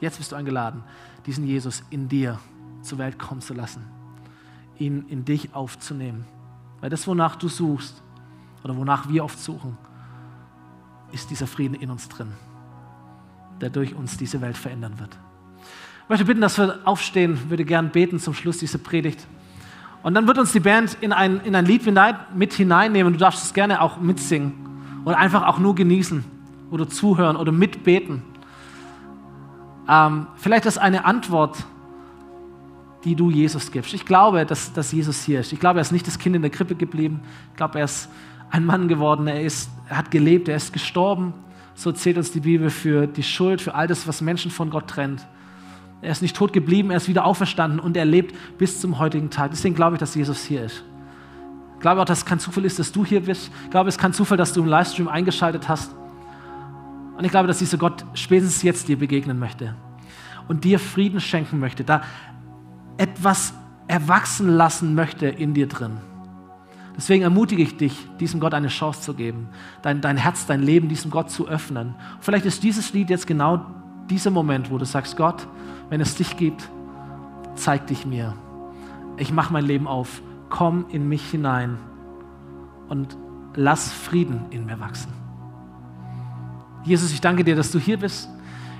jetzt 0.00 0.18
bist 0.18 0.32
du 0.32 0.36
eingeladen, 0.36 0.82
diesen 1.26 1.46
Jesus 1.46 1.82
in 1.90 2.08
dir 2.08 2.38
zur 2.86 2.98
Welt 2.98 3.18
kommen 3.18 3.40
zu 3.40 3.54
lassen, 3.54 3.84
ihn 4.78 5.06
in 5.08 5.24
dich 5.24 5.54
aufzunehmen. 5.54 6.24
Weil 6.80 6.90
das, 6.90 7.06
wonach 7.06 7.36
du 7.36 7.48
suchst 7.48 8.02
oder 8.64 8.76
wonach 8.76 9.08
wir 9.08 9.24
oft 9.24 9.38
suchen, 9.38 9.76
ist 11.12 11.30
dieser 11.30 11.46
Frieden 11.46 11.74
in 11.74 11.90
uns 11.90 12.08
drin, 12.08 12.32
der 13.60 13.70
durch 13.70 13.94
uns 13.94 14.16
diese 14.16 14.40
Welt 14.40 14.56
verändern 14.56 14.98
wird. 14.98 15.16
Ich 16.04 16.08
möchte 16.08 16.24
bitten, 16.24 16.40
dass 16.40 16.58
wir 16.58 16.80
aufstehen, 16.84 17.50
würde 17.50 17.64
gern 17.64 17.90
beten 17.90 18.18
zum 18.18 18.34
Schluss 18.34 18.58
dieser 18.58 18.78
Predigt. 18.78 19.26
Und 20.02 20.14
dann 20.14 20.26
wird 20.28 20.38
uns 20.38 20.52
die 20.52 20.60
Band 20.60 20.96
in 21.00 21.12
ein, 21.12 21.40
in 21.40 21.56
ein 21.56 21.66
Lied 21.66 21.82
mit 22.34 22.52
hineinnehmen. 22.52 23.12
Du 23.12 23.18
darfst 23.18 23.42
es 23.42 23.54
gerne 23.54 23.80
auch 23.80 23.98
mitsingen 23.98 24.52
oder 25.04 25.18
einfach 25.18 25.46
auch 25.46 25.58
nur 25.58 25.74
genießen 25.74 26.24
oder 26.70 26.88
zuhören 26.88 27.36
oder 27.36 27.50
mitbeten. 27.50 28.22
Ähm, 29.88 30.26
vielleicht 30.36 30.66
ist 30.66 30.78
eine 30.78 31.04
Antwort, 31.04 31.64
die 33.06 33.14
du 33.14 33.30
Jesus 33.30 33.70
gibst. 33.70 33.94
Ich 33.94 34.04
glaube, 34.04 34.44
dass, 34.44 34.72
dass 34.72 34.90
Jesus 34.90 35.22
hier 35.22 35.40
ist. 35.40 35.52
Ich 35.52 35.60
glaube, 35.60 35.78
er 35.78 35.82
ist 35.82 35.92
nicht 35.92 36.06
das 36.08 36.18
Kind 36.18 36.34
in 36.34 36.42
der 36.42 36.50
Krippe 36.50 36.74
geblieben. 36.74 37.20
Ich 37.52 37.56
glaube, 37.56 37.78
er 37.78 37.84
ist 37.84 38.08
ein 38.50 38.64
Mann 38.64 38.88
geworden. 38.88 39.28
Er, 39.28 39.40
ist, 39.40 39.70
er 39.88 39.98
hat 39.98 40.10
gelebt, 40.10 40.48
er 40.48 40.56
ist 40.56 40.72
gestorben. 40.72 41.32
So 41.74 41.92
zählt 41.92 42.16
uns 42.16 42.32
die 42.32 42.40
Bibel 42.40 42.68
für 42.68 43.06
die 43.06 43.22
Schuld, 43.22 43.62
für 43.62 43.74
all 43.74 43.86
das, 43.86 44.08
was 44.08 44.20
Menschen 44.22 44.50
von 44.50 44.70
Gott 44.70 44.88
trennt. 44.88 45.24
Er 46.02 46.10
ist 46.10 46.20
nicht 46.20 46.34
tot 46.34 46.52
geblieben, 46.52 46.90
er 46.90 46.96
ist 46.96 47.08
wieder 47.08 47.24
auferstanden 47.24 47.78
und 47.78 47.96
er 47.96 48.04
lebt 48.04 48.34
bis 48.58 48.80
zum 48.80 48.98
heutigen 48.98 49.30
Tag. 49.30 49.52
Deswegen 49.52 49.76
glaube 49.76 49.94
ich, 49.94 50.00
dass 50.00 50.14
Jesus 50.14 50.44
hier 50.44 50.64
ist. 50.64 50.82
Ich 51.74 51.80
glaube 51.80 52.00
auch, 52.00 52.06
dass 52.06 52.18
es 52.18 52.24
kein 52.24 52.40
Zufall 52.40 52.64
ist, 52.64 52.78
dass 52.80 52.90
du 52.90 53.04
hier 53.04 53.20
bist. 53.20 53.52
Ich 53.64 53.70
glaube, 53.70 53.88
es 53.88 53.94
ist 53.94 54.00
kein 54.00 54.12
Zufall, 54.12 54.36
dass 54.36 54.52
du 54.52 54.62
im 54.62 54.66
Livestream 54.66 55.06
eingeschaltet 55.06 55.68
hast. 55.68 55.94
Und 57.16 57.24
ich 57.24 57.30
glaube, 57.30 57.46
dass 57.46 57.58
dieser 57.58 57.78
Gott 57.78 58.04
spätestens 58.14 58.62
jetzt 58.62 58.88
dir 58.88 58.98
begegnen 58.98 59.38
möchte 59.38 59.74
und 60.48 60.64
dir 60.64 60.78
Frieden 60.78 61.20
schenken 61.20 61.60
möchte, 61.60 61.84
da 61.84 62.02
etwas 62.98 63.54
erwachsen 63.88 64.48
lassen 64.48 64.94
möchte 64.94 65.26
in 65.26 65.54
dir 65.54 65.68
drin. 65.68 65.98
Deswegen 66.96 67.22
ermutige 67.22 67.62
ich 67.62 67.76
dich, 67.76 68.08
diesem 68.20 68.40
Gott 68.40 68.54
eine 68.54 68.68
Chance 68.68 69.02
zu 69.02 69.14
geben, 69.14 69.48
dein, 69.82 70.00
dein 70.00 70.16
Herz, 70.16 70.46
dein 70.46 70.62
Leben 70.62 70.88
diesem 70.88 71.10
Gott 71.10 71.30
zu 71.30 71.46
öffnen. 71.46 71.94
Vielleicht 72.20 72.46
ist 72.46 72.62
dieses 72.62 72.92
Lied 72.94 73.10
jetzt 73.10 73.26
genau 73.26 73.66
dieser 74.08 74.30
Moment, 74.30 74.70
wo 74.70 74.78
du 74.78 74.86
sagst, 74.86 75.16
Gott, 75.16 75.46
wenn 75.90 76.00
es 76.00 76.14
dich 76.14 76.36
gibt, 76.36 76.68
zeig 77.54 77.86
dich 77.86 78.06
mir. 78.06 78.34
Ich 79.18 79.32
mache 79.32 79.52
mein 79.52 79.64
Leben 79.64 79.86
auf. 79.86 80.22
Komm 80.48 80.86
in 80.90 81.08
mich 81.08 81.28
hinein 81.30 81.76
und 82.88 83.16
lass 83.54 83.92
Frieden 83.92 84.46
in 84.50 84.64
mir 84.64 84.80
wachsen. 84.80 85.12
Jesus, 86.84 87.12
ich 87.12 87.20
danke 87.20 87.44
dir, 87.44 87.56
dass 87.56 87.72
du 87.72 87.78
hier 87.78 87.98
bist. 87.98 88.28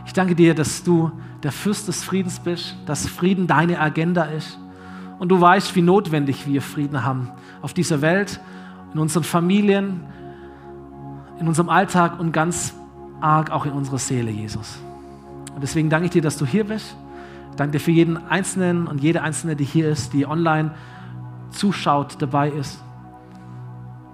Ich 0.06 0.12
danke 0.12 0.34
dir, 0.34 0.54
dass 0.54 0.82
du 0.82 1.10
der 1.42 1.52
Fürst 1.52 1.88
des 1.88 2.02
Friedens 2.02 2.40
bist, 2.40 2.76
dass 2.86 3.06
Frieden 3.06 3.46
deine 3.46 3.80
Agenda 3.80 4.24
ist. 4.24 4.58
Und 5.18 5.28
du 5.28 5.40
weißt, 5.40 5.74
wie 5.76 5.82
notwendig 5.82 6.46
wir 6.46 6.62
Frieden 6.62 7.04
haben 7.04 7.30
auf 7.60 7.74
dieser 7.74 8.00
Welt, 8.00 8.40
in 8.92 9.00
unseren 9.00 9.24
Familien, 9.24 10.00
in 11.38 11.48
unserem 11.48 11.68
Alltag 11.68 12.18
und 12.18 12.32
ganz 12.32 12.74
arg 13.20 13.50
auch 13.50 13.66
in 13.66 13.72
unserer 13.72 13.98
Seele, 13.98 14.30
Jesus. 14.30 14.78
Und 15.54 15.62
deswegen 15.62 15.90
danke 15.90 16.06
ich 16.06 16.12
dir, 16.12 16.22
dass 16.22 16.38
du 16.38 16.46
hier 16.46 16.64
bist. 16.64 16.96
Ich 17.50 17.56
danke 17.56 17.72
dir 17.72 17.80
für 17.80 17.90
jeden 17.90 18.16
Einzelnen 18.16 18.86
und 18.86 19.02
jede 19.02 19.22
Einzelne, 19.22 19.56
die 19.56 19.64
hier 19.64 19.88
ist, 19.88 20.12
die 20.12 20.26
online 20.26 20.72
zuschaut, 21.50 22.16
dabei 22.20 22.50
ist. 22.50 22.82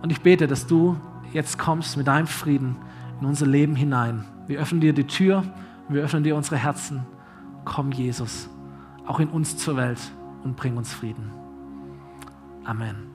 Und 0.02 0.10
ich 0.10 0.20
bete, 0.20 0.46
dass 0.46 0.66
du 0.66 0.96
jetzt 1.32 1.58
kommst 1.58 1.96
mit 1.96 2.06
deinem 2.06 2.26
Frieden 2.26 2.76
in 3.20 3.26
unser 3.26 3.46
Leben 3.46 3.76
hinein. 3.76 4.24
Wir 4.46 4.58
öffnen 4.58 4.80
dir 4.80 4.92
die 4.92 5.06
Tür, 5.06 5.44
wir 5.94 6.02
öffnen 6.02 6.22
dir 6.22 6.36
unsere 6.36 6.56
Herzen. 6.56 7.06
Komm, 7.64 7.92
Jesus, 7.92 8.48
auch 9.06 9.20
in 9.20 9.28
uns 9.28 9.56
zur 9.56 9.76
Welt 9.76 10.00
und 10.44 10.56
bring 10.56 10.76
uns 10.76 10.92
Frieden. 10.92 11.32
Amen. 12.64 13.11